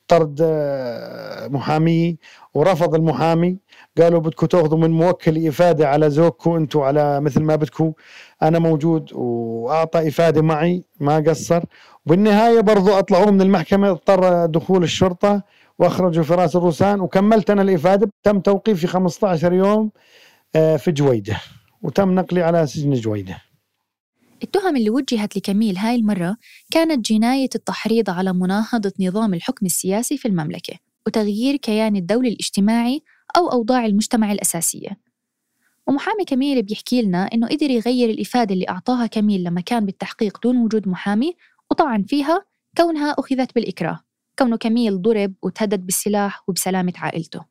طرد 0.07 0.39
آه، 0.43 1.47
محامي. 1.47 2.17
ورفض 2.53 2.95
المحامي 2.95 3.57
قالوا 3.97 4.19
بدكم 4.19 4.45
تاخذوا 4.47 4.77
من 4.77 4.91
موكل 4.91 5.47
إفادة 5.47 5.87
على 5.89 6.09
زوجكم 6.09 6.55
أنتم 6.55 6.79
على 6.79 7.21
مثل 7.21 7.41
ما 7.43 7.55
بدكم. 7.55 7.93
أنا 8.41 8.59
موجود 8.59 9.13
وأعطى 9.13 10.07
إفادة 10.07 10.41
معي 10.41 10.83
ما 10.99 11.15
قصر. 11.27 11.63
وبالنهايه 12.05 12.61
برضو 12.61 12.91
أطلعوه 12.99 13.31
من 13.31 13.41
المحكمة 13.41 13.89
اضطر 13.89 14.45
دخول 14.45 14.83
الشرطة. 14.83 15.43
واخرجوا 15.79 16.23
فراس 16.23 16.55
الروسان 16.55 16.99
وكملت 16.99 17.49
أنا 17.49 17.61
الإفادة. 17.61 18.11
تم 18.23 18.39
توقيفي 18.39 18.87
15 18.87 19.53
يوم 19.53 19.91
آه، 20.55 20.77
في 20.77 20.91
جويدة 20.91 21.41
وتم 21.81 22.15
نقلي 22.15 22.41
على 22.41 22.67
سجن 22.67 22.93
جويدة. 22.93 23.37
التهم 24.43 24.75
اللي 24.75 24.89
وجهت 24.89 25.37
لكميل 25.37 25.77
هاي 25.77 25.95
المرة 25.95 26.37
كانت 26.71 27.11
جناية 27.11 27.49
التحريض 27.55 28.09
على 28.09 28.33
مناهضة 28.33 28.93
نظام 28.99 29.33
الحكم 29.33 29.65
السياسي 29.65 30.17
في 30.17 30.27
المملكة 30.27 30.73
وتغيير 31.07 31.55
كيان 31.55 31.95
الدولة 31.95 32.29
الاجتماعي 32.29 33.01
أو 33.37 33.51
أوضاع 33.51 33.85
المجتمع 33.85 34.31
الأساسية. 34.31 34.97
ومحامي 35.87 36.25
كميل 36.25 36.61
بيحكي 36.61 37.01
لنا 37.01 37.29
إنه 37.33 37.47
قدر 37.47 37.69
يغير 37.69 38.09
الإفادة 38.09 38.53
اللي 38.53 38.69
أعطاها 38.69 39.07
كميل 39.07 39.43
لما 39.43 39.61
كان 39.61 39.85
بالتحقيق 39.85 40.39
دون 40.43 40.57
وجود 40.57 40.87
محامي 40.87 41.35
وطعن 41.71 42.03
فيها 42.03 42.45
كونها 42.77 43.11
أخذت 43.11 43.55
بالإكراه. 43.55 43.99
كونه 44.39 44.57
كميل 44.57 45.01
ضرب 45.01 45.33
وتهدد 45.41 45.85
بالسلاح 45.85 46.43
وبسلامة 46.47 46.93
عائلته. 46.97 47.45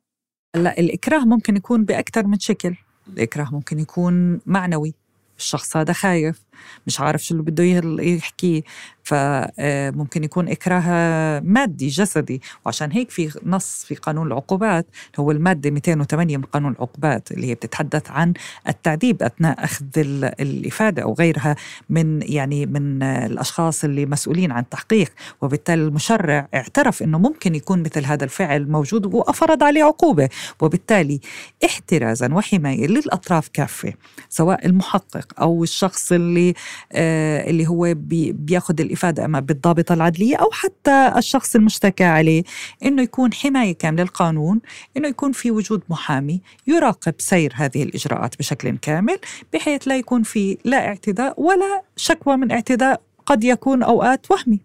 لا 0.54 0.78
الإكراه 0.78 1.24
ممكن 1.24 1.56
يكون 1.56 1.84
بأكثر 1.84 2.26
من 2.26 2.38
شكل. 2.38 2.76
الإكراه 3.08 3.48
ممكن 3.52 3.78
يكون 3.78 4.40
معنوي. 4.46 4.94
الشخص 5.38 5.76
هذا 5.76 5.92
خايف. 5.92 6.44
مش 6.86 7.00
عارف 7.00 7.24
شو 7.24 7.34
اللي 7.34 7.42
بده 7.50 7.64
يحكيه 8.02 8.62
فممكن 9.02 10.24
يكون 10.24 10.48
إكراه 10.48 11.40
مادي 11.40 11.88
جسدي. 11.88 12.42
وعشان 12.66 12.92
هيك 12.92 13.10
في 13.10 13.40
نص 13.46 13.84
في 13.84 13.94
قانون 13.94 14.26
العقوبات 14.26 14.86
هو 15.18 15.30
المادة 15.30 15.70
208 15.70 16.36
من 16.36 16.42
قانون 16.44 16.72
العقوبات 16.72 17.32
اللي 17.32 17.46
هي 17.46 17.54
بتتحدث 17.54 18.10
عن 18.10 18.32
التعذيب 18.68 19.22
أثناء 19.22 19.64
أخذ 19.64 19.84
الإفادة 19.96 21.02
أو 21.02 21.14
غيرها 21.14 21.56
من 21.90 22.22
يعني 22.22 22.66
من 22.66 23.02
الأشخاص 23.02 23.84
اللي 23.84 24.06
مسؤولين 24.06 24.52
عن 24.52 24.62
التحقيق 24.62 25.12
وبالتالي 25.42 25.82
المشرع 25.82 26.48
اعترف 26.54 27.02
أنه 27.02 27.18
ممكن 27.18 27.54
يكون 27.54 27.82
مثل 27.82 28.04
هذا 28.04 28.24
الفعل 28.24 28.68
موجود 28.70 29.14
وأفرض 29.14 29.62
عليه 29.62 29.84
عقوبة. 29.84 30.28
وبالتالي 30.60 31.20
احترازا 31.64 32.34
وحماية 32.34 32.86
للأطراف 32.86 33.48
كافة 33.48 33.92
سواء 34.28 34.66
المحقق 34.66 35.40
أو 35.40 35.62
الشخص 35.62 36.12
اللي 36.12 36.47
آه 36.92 37.50
اللي 37.50 37.66
هو 37.66 37.94
بي 37.96 38.32
بياخذ 38.32 38.80
الإفادة 38.80 39.24
أما 39.24 39.40
بالضابطة 39.40 39.92
العدلية 39.92 40.36
أو 40.36 40.50
حتى 40.52 41.12
الشخص 41.16 41.54
المشتكى 41.56 42.04
عليه 42.04 42.42
إنه 42.84 43.02
يكون 43.02 43.32
حماية 43.32 43.72
كاملة 43.72 44.02
للقانون 44.02 44.60
إنه 44.96 45.08
يكون 45.08 45.32
في 45.32 45.50
وجود 45.50 45.82
محامي 45.88 46.40
يراقب 46.66 47.14
سير 47.18 47.52
هذه 47.56 47.82
الإجراءات 47.82 48.38
بشكل 48.38 48.76
كامل 48.76 49.18
بحيث 49.52 49.88
لا 49.88 49.96
يكون 49.96 50.22
في 50.22 50.58
لا 50.64 50.86
اعتداء 50.86 51.40
ولا 51.42 51.82
شكوى 51.96 52.36
من 52.36 52.50
اعتداء 52.52 53.00
قد 53.26 53.44
يكون 53.44 53.82
أوقات 53.82 54.30
وهمي. 54.30 54.60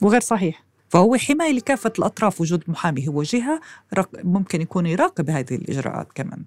وغير 0.00 0.20
صحيح. 0.20 0.64
فهو 0.88 1.16
حماية 1.16 1.52
لكافة 1.52 1.92
الأطراف 1.98 2.40
وجود 2.40 2.64
محامي 2.68 3.08
هو 3.08 3.22
جهة 3.22 3.60
ممكن 4.24 4.60
يكون 4.60 4.86
يراقب 4.86 5.30
هذه 5.30 5.54
الإجراءات 5.54 6.08
كمان. 6.14 6.44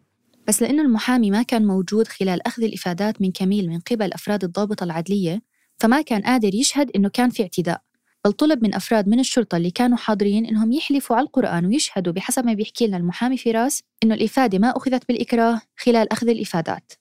بس 0.47 0.61
لأنه 0.61 0.81
المحامي 0.81 1.31
ما 1.31 1.43
كان 1.43 1.65
موجود 1.65 2.07
خلال 2.07 2.47
أخذ 2.47 2.63
الإفادات 2.63 3.21
من 3.21 3.31
كميل 3.31 3.69
من 3.69 3.79
قبل 3.79 4.13
أفراد 4.13 4.43
الضابطة 4.43 4.83
العدلية 4.83 5.41
فما 5.77 6.01
كان 6.01 6.21
قادر 6.21 6.55
يشهد 6.55 6.91
إنه 6.95 7.09
كان 7.09 7.29
في 7.29 7.43
اعتداء. 7.43 7.81
بل 8.25 8.31
طلب 8.31 8.63
من 8.63 8.75
أفراد 8.75 9.07
من 9.07 9.19
الشرطة 9.19 9.57
اللي 9.57 9.71
كانوا 9.71 9.97
حاضرين 9.97 10.45
إنهم 10.45 10.71
يحلفوا 10.71 11.15
على 11.15 11.25
القرآن 11.25 11.65
ويشهدوا 11.65 12.13
بحسب 12.13 12.45
ما 12.45 12.53
بيحكي 12.53 12.87
لنا 12.87 12.97
المحامي 12.97 13.37
فراس 13.37 13.83
إنه 14.03 14.13
الإفادة 14.13 14.59
ما 14.59 14.77
أخذت 14.77 15.07
بالإكراه 15.07 15.61
خلال 15.77 16.11
أخذ 16.11 16.29
الإفادات. 16.29 16.93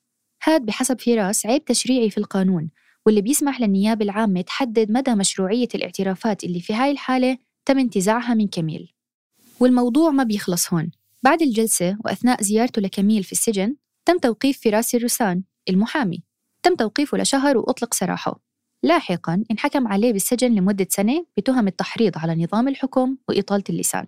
هاد 0.44 0.66
بحسب 0.66 1.00
فراس 1.00 1.46
عيب 1.46 1.64
تشريعي 1.64 2.10
في 2.10 2.18
القانون 2.18 2.70
واللي 3.06 3.20
بيسمح 3.20 3.60
للنيابة 3.60 4.04
العامة 4.04 4.40
تحدد 4.40 4.90
مدى 4.90 5.14
مشروعية 5.14 5.68
الاعترافات 5.74 6.44
اللي 6.44 6.60
في 6.60 6.74
هاي 6.74 6.90
الحالة 6.90 7.38
تم 7.64 7.78
انتزاعها 7.78 8.34
من 8.34 8.48
كميل. 8.48 8.92
والموضوع 9.60 10.10
ما 10.10 10.22
بيخلص 10.22 10.72
هون. 10.72 10.90
بعد 11.24 11.42
الجلسة 11.42 11.96
وأثناء 12.04 12.42
زيارته 12.42 12.82
لكميل 12.82 13.24
في 13.24 13.32
السجن 13.32 13.76
تم 14.06 14.18
توقيف 14.18 14.60
فراس 14.64 14.94
الروسان 14.94 15.42
المحامي. 15.68 16.22
تم 16.62 16.74
توقيفه 16.76 17.18
لشهر 17.18 17.56
وأطلق 17.56 17.94
سراحه. 17.94 18.40
لاحقا 18.82 19.44
انحكم 19.50 19.88
عليه 19.88 20.12
بالسجن 20.12 20.54
لمدة 20.54 20.86
سنة 20.90 21.26
بتهم 21.36 21.66
التحريض 21.66 22.18
على 22.18 22.44
نظام 22.44 22.68
الحكم 22.68 23.16
وإطالة 23.28 23.64
اللسان. 23.70 24.06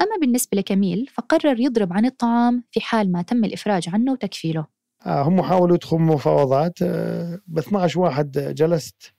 أما 0.00 0.16
بالنسبة 0.20 0.58
لكميل 0.58 1.10
فقرر 1.14 1.60
يضرب 1.60 1.92
عن 1.92 2.06
الطعام 2.06 2.64
في 2.70 2.80
حال 2.80 3.12
ما 3.12 3.22
تم 3.22 3.44
الإفراج 3.44 3.88
عنه 3.88 4.12
وتكفيله. 4.12 4.66
آه 5.06 5.22
هم 5.22 5.42
حاولوا 5.42 5.76
يدخلوا 5.76 6.00
مفاوضات. 6.00 6.82
آه 6.82 7.40
ب 7.46 7.58
12 7.58 8.00
واحد 8.00 8.54
جلست. 8.56 9.14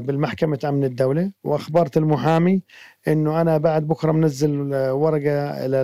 بالمحكمة 0.00 0.58
أمن 0.64 0.84
الدولة 0.84 1.32
وأخبرت 1.44 1.96
المحامي 1.96 2.62
إنه 3.08 3.40
أنا 3.40 3.58
بعد 3.58 3.86
بكرة 3.86 4.12
منزل 4.12 4.74
ورقة 4.74 5.66
إلى 5.66 5.76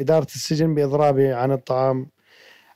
إدارة 0.00 0.24
السجن 0.24 0.74
بإضرابي 0.74 1.32
عن 1.32 1.52
الطعام. 1.52 2.06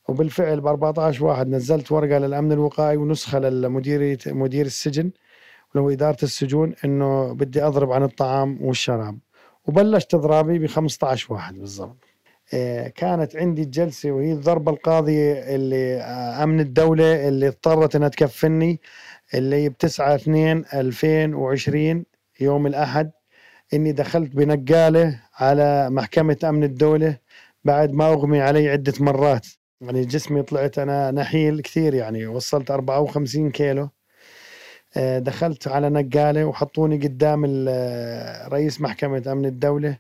وبالفعل 0.09 0.61
ب 0.61 0.67
14 0.67 1.25
واحد 1.25 1.49
نزلت 1.49 1.93
ورقة 1.93 2.19
للأمن 2.19 2.53
الوقائي 2.53 2.97
ونسخة 2.97 3.39
للمدير 3.39 4.19
مدير 4.27 4.67
السجن 4.67 5.11
ولو 5.75 5.91
اداره 5.91 6.19
السجون 6.23 6.75
إنه 6.85 7.33
بدي 7.33 7.63
أضرب 7.63 7.93
عن 7.93 8.03
الطعام 8.03 8.59
والشراب. 8.63 9.19
وبلشت 9.67 10.15
إضرابي 10.15 10.59
ب 10.59 10.67
15 10.67 11.33
واحد 11.33 11.55
بالضبط. 11.55 12.04
كانت 12.97 13.37
عندي 13.37 13.63
الجلسه 13.63 14.11
وهي 14.11 14.33
الضربة 14.33 14.73
القاضية 14.73 15.33
اللي 15.55 15.97
آه، 16.03 16.43
أمن 16.45 16.61
الدولة 16.61 17.29
اللي 17.29 17.49
اضطرت 17.49 17.97
إنها 17.97 18.09
تكفني 18.09 18.81
اللي 19.35 19.69
ب 19.69 19.79
9 19.79 20.15
2 20.15 20.65
2020 20.75 22.05
يوم 22.41 22.67
الأحد. 22.67 23.11
إني 23.75 23.93
دخلت 23.93 24.37
بنقالة 24.37 25.21
على 25.35 25.91
محكمة 25.91 26.39
أمن 26.45 26.65
الدولة. 26.65 27.19
بعد 27.65 27.93
ما 27.93 28.09
أغمي 28.13 28.41
علي 28.41 28.69
عدة 28.71 28.95
مرات 29.01 29.47
يعني 29.81 30.05
جسمي 30.05 30.43
طلعت 30.43 30.79
أنا 30.79 31.11
نحيل 31.11 31.61
كثير 31.63 31.95
يعني 31.95 32.27
وصلت 32.27 32.71
54 32.71 33.51
كيلو. 33.51 33.89
آه، 34.97 35.19
دخلت 35.19 35.69
على 35.69 35.91
نقالة 35.91 36.45
وحطوني 36.45 36.97
قدام 36.99 37.67
آه، 37.69 38.49
رئيس 38.49 38.81
محكمة 38.81 39.23
أمن 39.33 39.47
الدولة. 39.47 39.99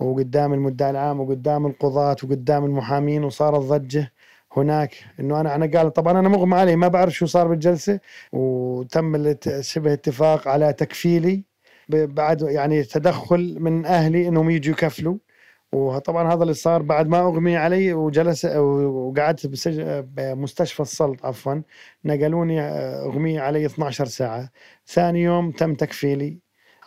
وقدام 0.00 0.52
المدعي 0.52 0.90
العام 0.90 1.20
وقدام 1.20 1.66
القضاة 1.66 2.16
وقدام 2.24 2.64
المحامين 2.64 3.24
وصارت 3.24 3.60
ضجة 3.60 4.12
هناك. 4.56 4.94
إنه 5.20 5.40
أنا 5.40 5.50
على 5.50 5.66
نقاله 5.66 5.88
طبعا 5.88 6.18
أنا 6.18 6.28
مغمى 6.28 6.56
علي 6.56 6.76
ما 6.76 6.88
بعرف 6.88 7.12
شو 7.12 7.26
صار 7.26 7.48
بالجلسة. 7.48 8.00
وتم 8.32 9.34
شبه 9.60 9.92
اتفاق 9.92 10.48
على 10.48 10.72
تكفيلي 10.72 11.44
بعد 11.88 12.42
يعني 12.42 12.82
تدخل 12.82 13.56
من 13.60 13.86
أهلي 13.86 14.28
إنهم 14.28 14.50
يجوا 14.50 14.74
يكفلوا. 14.74 15.16
وطبعا 15.72 16.34
هذا 16.34 16.42
اللي 16.42 16.54
صار 16.54 16.82
بعد 16.82 17.08
ما 17.08 17.20
أغمي 17.20 17.56
علي 17.56 17.92
وجلس 17.92 18.44
وقعدت 18.44 19.46
بمستشفى 20.16 20.80
السلط 20.80 21.26
عفوا 21.26 21.62
نقلوني 22.04 22.60
أغمي 22.60 23.38
علي 23.38 23.66
12 23.66 24.04
ساعة. 24.04 24.50
ثاني 24.86 25.22
يوم 25.22 25.50
تم 25.50 25.74
تكفيلي 25.74 26.38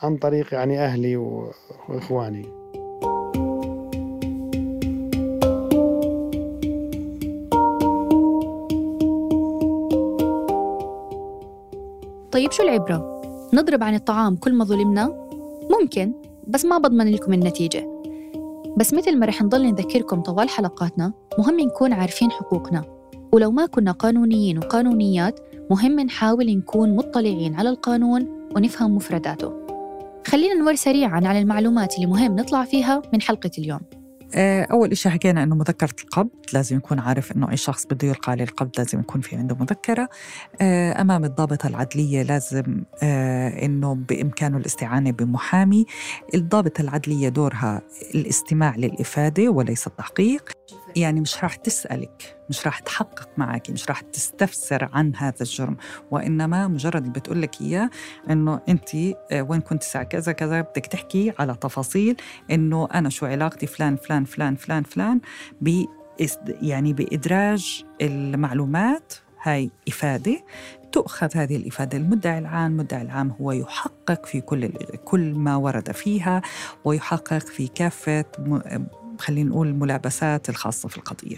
عن 0.01 0.17
طريق 0.17 0.53
يعني 0.53 0.79
أهلي 0.79 1.17
وإخواني. 1.17 2.66
طيب 12.37 12.51
شو 12.51 12.63
العبرة؟ 12.63 13.21
نضرب 13.53 13.83
عن 13.83 13.95
الطعام 13.95 14.35
كل 14.35 14.53
ما 14.53 14.65
ظلمنا؟ 14.65 15.29
ممكن 15.79 16.13
بس 16.47 16.65
ما 16.65 16.77
بضمن 16.77 17.11
لكم 17.11 17.33
النتيجة. 17.33 18.01
بس 18.77 18.93
مثل 18.93 19.17
ما 19.19 19.25
رح 19.25 19.41
نضل 19.41 19.65
نذكركم 19.65 20.21
طوال 20.21 20.49
حلقاتنا 20.49 21.13
مهم 21.39 21.59
نكون 21.59 21.93
عارفين 21.93 22.31
حقوقنا. 22.31 22.83
ولو 23.31 23.51
ما 23.51 23.65
كنا 23.65 23.91
قانونيين 23.91 24.57
وقانونيات 24.57 25.39
مهم 25.71 25.99
نحاول 25.99 26.57
نكون 26.57 26.95
مطلعين 26.95 27.55
على 27.55 27.69
القانون 27.69 28.49
ونفهم 28.55 28.95
مفرداته. 28.95 29.53
خلينا 30.27 30.53
نمر 30.53 30.75
سريعا 30.75 31.21
على 31.25 31.39
المعلومات 31.39 31.95
اللي 31.95 32.07
مهم 32.07 32.35
نطلع 32.35 32.63
فيها 32.63 33.01
من 33.13 33.21
حلقة 33.21 33.51
اليوم. 33.57 33.81
أول 34.35 34.97
شيء 34.97 35.11
حكينا 35.11 35.43
إنه 35.43 35.55
مذكرة 35.55 35.95
القبض 36.03 36.29
لازم 36.53 36.77
يكون 36.77 36.99
عارف 36.99 37.31
إنه 37.31 37.51
أي 37.51 37.57
شخص 37.57 37.85
بده 37.85 38.07
يلقى 38.07 38.31
عليه 38.31 38.43
القبض 38.43 38.71
لازم 38.77 38.99
يكون 38.99 39.21
في 39.21 39.35
عنده 39.35 39.55
مذكرة. 39.55 40.09
آه، 40.61 41.01
أمام 41.01 41.25
الضابطة 41.25 41.67
العدلية 41.67 42.23
لازم 42.23 42.83
آه، 43.03 43.65
إنه 43.65 43.95
بإمكانه 43.95 44.57
الاستعانة 44.57 45.11
بمحامي. 45.11 45.85
الضابطة 46.35 46.81
العدلية 46.81 47.29
دورها 47.29 47.81
الاستماع 48.15 48.75
للإفادة 48.75 49.49
وليس 49.49 49.87
التحقيق. 49.87 50.51
يعني 50.97 51.21
مش 51.21 51.43
راح 51.43 51.55
تسألك 51.55 52.37
مش 52.49 52.65
راح 52.65 52.79
تحقق 52.79 53.29
معك 53.37 53.69
مش 53.69 53.89
راح 53.89 54.01
تستفسر 54.01 54.89
عن 54.93 55.15
هذا 55.15 55.41
الجرم. 55.41 55.77
وإنما 56.11 56.67
مجرد 56.67 57.13
بتقول 57.13 57.41
لك 57.41 57.61
إياه 57.61 57.89
إنه 58.29 58.61
أنت 58.69 58.95
آه، 58.95 59.41
وين 59.41 59.61
كنت 59.61 59.81
الساعة 59.81 60.03
كذا 60.03 60.31
كذا 60.31 60.61
بدك 60.61 60.85
تحكي 60.85 61.33
على 61.39 61.55
تفاصيل 61.55 62.15
إنه 62.51 62.87
أنا 62.93 63.09
شو 63.09 63.25
علاقتي 63.25 63.67
فلان 63.67 63.95
فلان 63.95 64.25
فلان 64.25 64.55
فلان 64.55 64.83
فلان 64.83 65.19
ب 65.61 65.85
يعني 66.61 66.93
بإدراج 66.93 67.85
المعلومات. 68.01 69.13
هاي 69.41 69.71
إفادة. 69.87 70.43
تؤخذ 70.91 71.29
هذه 71.35 71.55
الإفادة 71.55 71.97
المدعي 71.97 72.37
العام 72.37 72.71
المدعي 72.71 73.01
العام 73.01 73.35
هو 73.41 73.51
يحقق 73.51 74.25
في 74.25 74.41
كل 74.41 74.69
كل 75.05 75.33
ما 75.33 75.55
ورد 75.55 75.91
فيها 75.91 76.41
ويحقق 76.85 77.39
في 77.39 77.67
كافة 77.67 78.25
خلينا 79.19 79.49
نقول 79.49 79.67
الملابسات 79.67 80.49
الخاصة 80.49 80.89
في 80.89 80.97
القضية. 80.97 81.37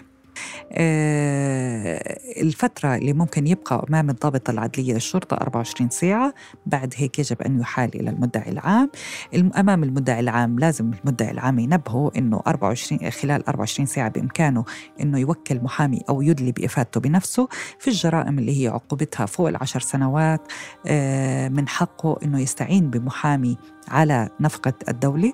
آه 0.72 2.20
الفترة 2.42 2.96
اللي 2.96 3.14
ممكن 3.14 3.48
يبقى 3.48 3.86
أمام 3.90 4.10
الضابط 4.10 4.50
العدلية 4.50 4.94
للشرطة 4.94 5.36
24 5.38 5.90
ساعة 5.90 6.34
بعد 6.66 6.94
هيك 6.98 7.20
يجب 7.20 7.42
أن 7.42 7.60
يحال 7.60 7.96
إلى 8.02 8.10
المدعي 8.10 8.52
العام. 8.52 8.90
أمام 9.36 9.84
المدعي 9.84 10.20
العام 10.20 10.60
لازم 10.60 10.92
المدعي 11.04 11.32
العام 11.32 11.60
ينبهه 11.60 12.12
أنه 12.18 12.42
24 12.48 13.12
خلال 13.12 13.48
24 13.48 13.86
ساعة 13.86 14.10
بإمكانه 14.10 14.66
أنه 15.02 15.20
يوكل 15.20 15.60
محامي 15.64 16.02
أو 16.10 16.22
يدلي 16.22 16.52
بإفادته 16.52 17.00
بنفسه 17.00 17.48
في 17.80 17.88
الجرائم 17.88 18.40
اللي 18.40 18.64
هي 18.64 18.68
عقوبتها 18.68 19.26
فوق 19.26 19.48
العشر 19.48 19.80
سنوات. 19.80 20.42
آه، 20.88 21.48
من 21.50 21.68
حقه 21.68 22.18
أنه 22.24 22.40
يستعين 22.42 22.90
بمحامي 22.90 23.58
على 23.90 24.30
نفقة 24.40 24.74
الدولة. 24.90 25.34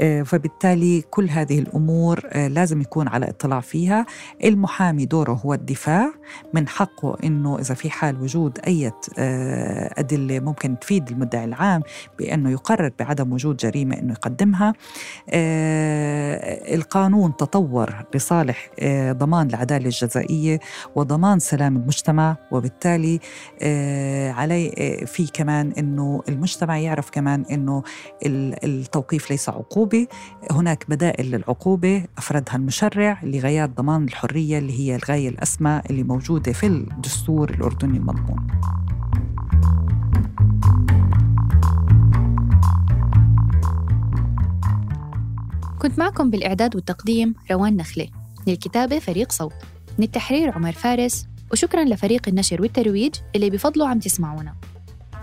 آه، 0.00 0.22
فبالتالي 0.22 1.04
كل 1.10 1.30
هذه 1.30 1.58
الأمور 1.58 2.20
آه، 2.26 2.48
لازم 2.48 2.80
يكون 2.80 3.08
على 3.08 3.28
اطلاع 3.28 3.60
فيها. 3.60 4.06
المحامي 4.44 5.06
دوره 5.06 5.32
هو 5.32 5.54
الدفاع. 5.54 6.12
من 6.54 6.68
حقه 6.68 7.16
أنه 7.24 7.58
إذا 7.58 7.74
في 7.74 7.90
حال 7.90 8.22
وجود 8.22 8.58
أي 8.66 8.92
آه، 9.18 9.94
أدلة 9.98 10.40
ممكن 10.40 10.78
تفيد 10.78 11.10
المدعي 11.10 11.44
العام 11.44 11.82
بأنه 12.18 12.50
يقرر 12.50 12.92
بعدم 12.98 13.32
وجود 13.32 13.56
جريمة 13.56 13.98
أنه 13.98 14.12
يقدمها. 14.12 14.72
القانون 16.74 17.36
تطور 17.36 17.94
لصالح 18.14 18.70
ضمان 19.10 19.46
العدالة 19.46 19.84
الجزائية 19.84 20.60
وضمان 20.94 21.38
سلام 21.38 21.76
المجتمع. 21.76 22.36
وبالتالي 22.50 23.20
علي 24.32 24.70
في 25.06 25.26
كمان 25.32 25.72
أنه 25.78 26.22
المجتمع 26.28 26.78
يعرف 26.78 27.10
كمان 27.10 27.44
أنه 27.50 27.82
التوقيف 28.24 29.30
ليس 29.30 29.48
عقوبة 29.48 30.06
هناك 30.50 30.84
بدائل 30.88 31.30
للعقوبة. 31.30 32.04
أفردها 32.18 32.56
المشرع 32.56 33.20
لغايات 33.22 33.70
ضمان 33.70 34.04
الحرية 34.04 34.58
اللي 34.58 34.78
هي 34.78 34.96
الغاية 34.96 35.28
الأسمى 35.28 35.82
اللي 35.90 36.02
موجودة 36.02 36.52
في 36.52 36.66
الدستور 36.66 37.50
الأردني 37.50 37.98
المضمون. 37.98 38.46
كنت 45.78 45.98
معكم 45.98 46.30
بالإعداد 46.30 46.76
والتقديم 46.76 47.34
روان 47.50 47.76
نخلة 47.76 48.08
للكتابة 48.46 48.98
فريق 48.98 49.32
صوت. 49.32 49.54
من 49.98 50.04
التحرير 50.04 50.50
عمر 50.50 50.72
فارس. 50.72 51.26
وشكرا 51.52 51.84
لفريق 51.84 52.28
النشر 52.28 52.62
والترويج 52.62 53.14
اللي 53.36 53.50
بفضلوا 53.50 53.88
عم 53.88 53.98
تسمعونا. 53.98 54.54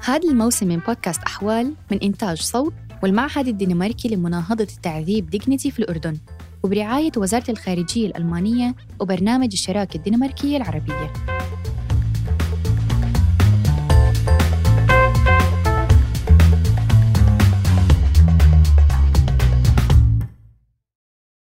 هذا 0.06 0.30
الموسم 0.30 0.68
من 0.68 0.78
بودكاست 0.78 1.24
أحوال 1.24 1.74
من 1.92 2.00
إنتاج 2.04 2.42
صوت 2.42 2.74
والمعهد 3.04 3.48
الدنماركي 3.48 4.10
لمناهضة 4.10 4.64
التعذيب 4.64 5.30
Dignity 5.30 5.72
في 5.72 5.80
الأردن 5.80 6.18
وبرعاية 6.64 7.12
وزارة 7.18 7.52
الخارجية 7.52 8.08
الألمانية 8.08 8.76
وبرنامج 9.00 9.50
الشراكة 9.54 9.98
الدنماركية 9.98 10.58
العربية. 10.58 11.14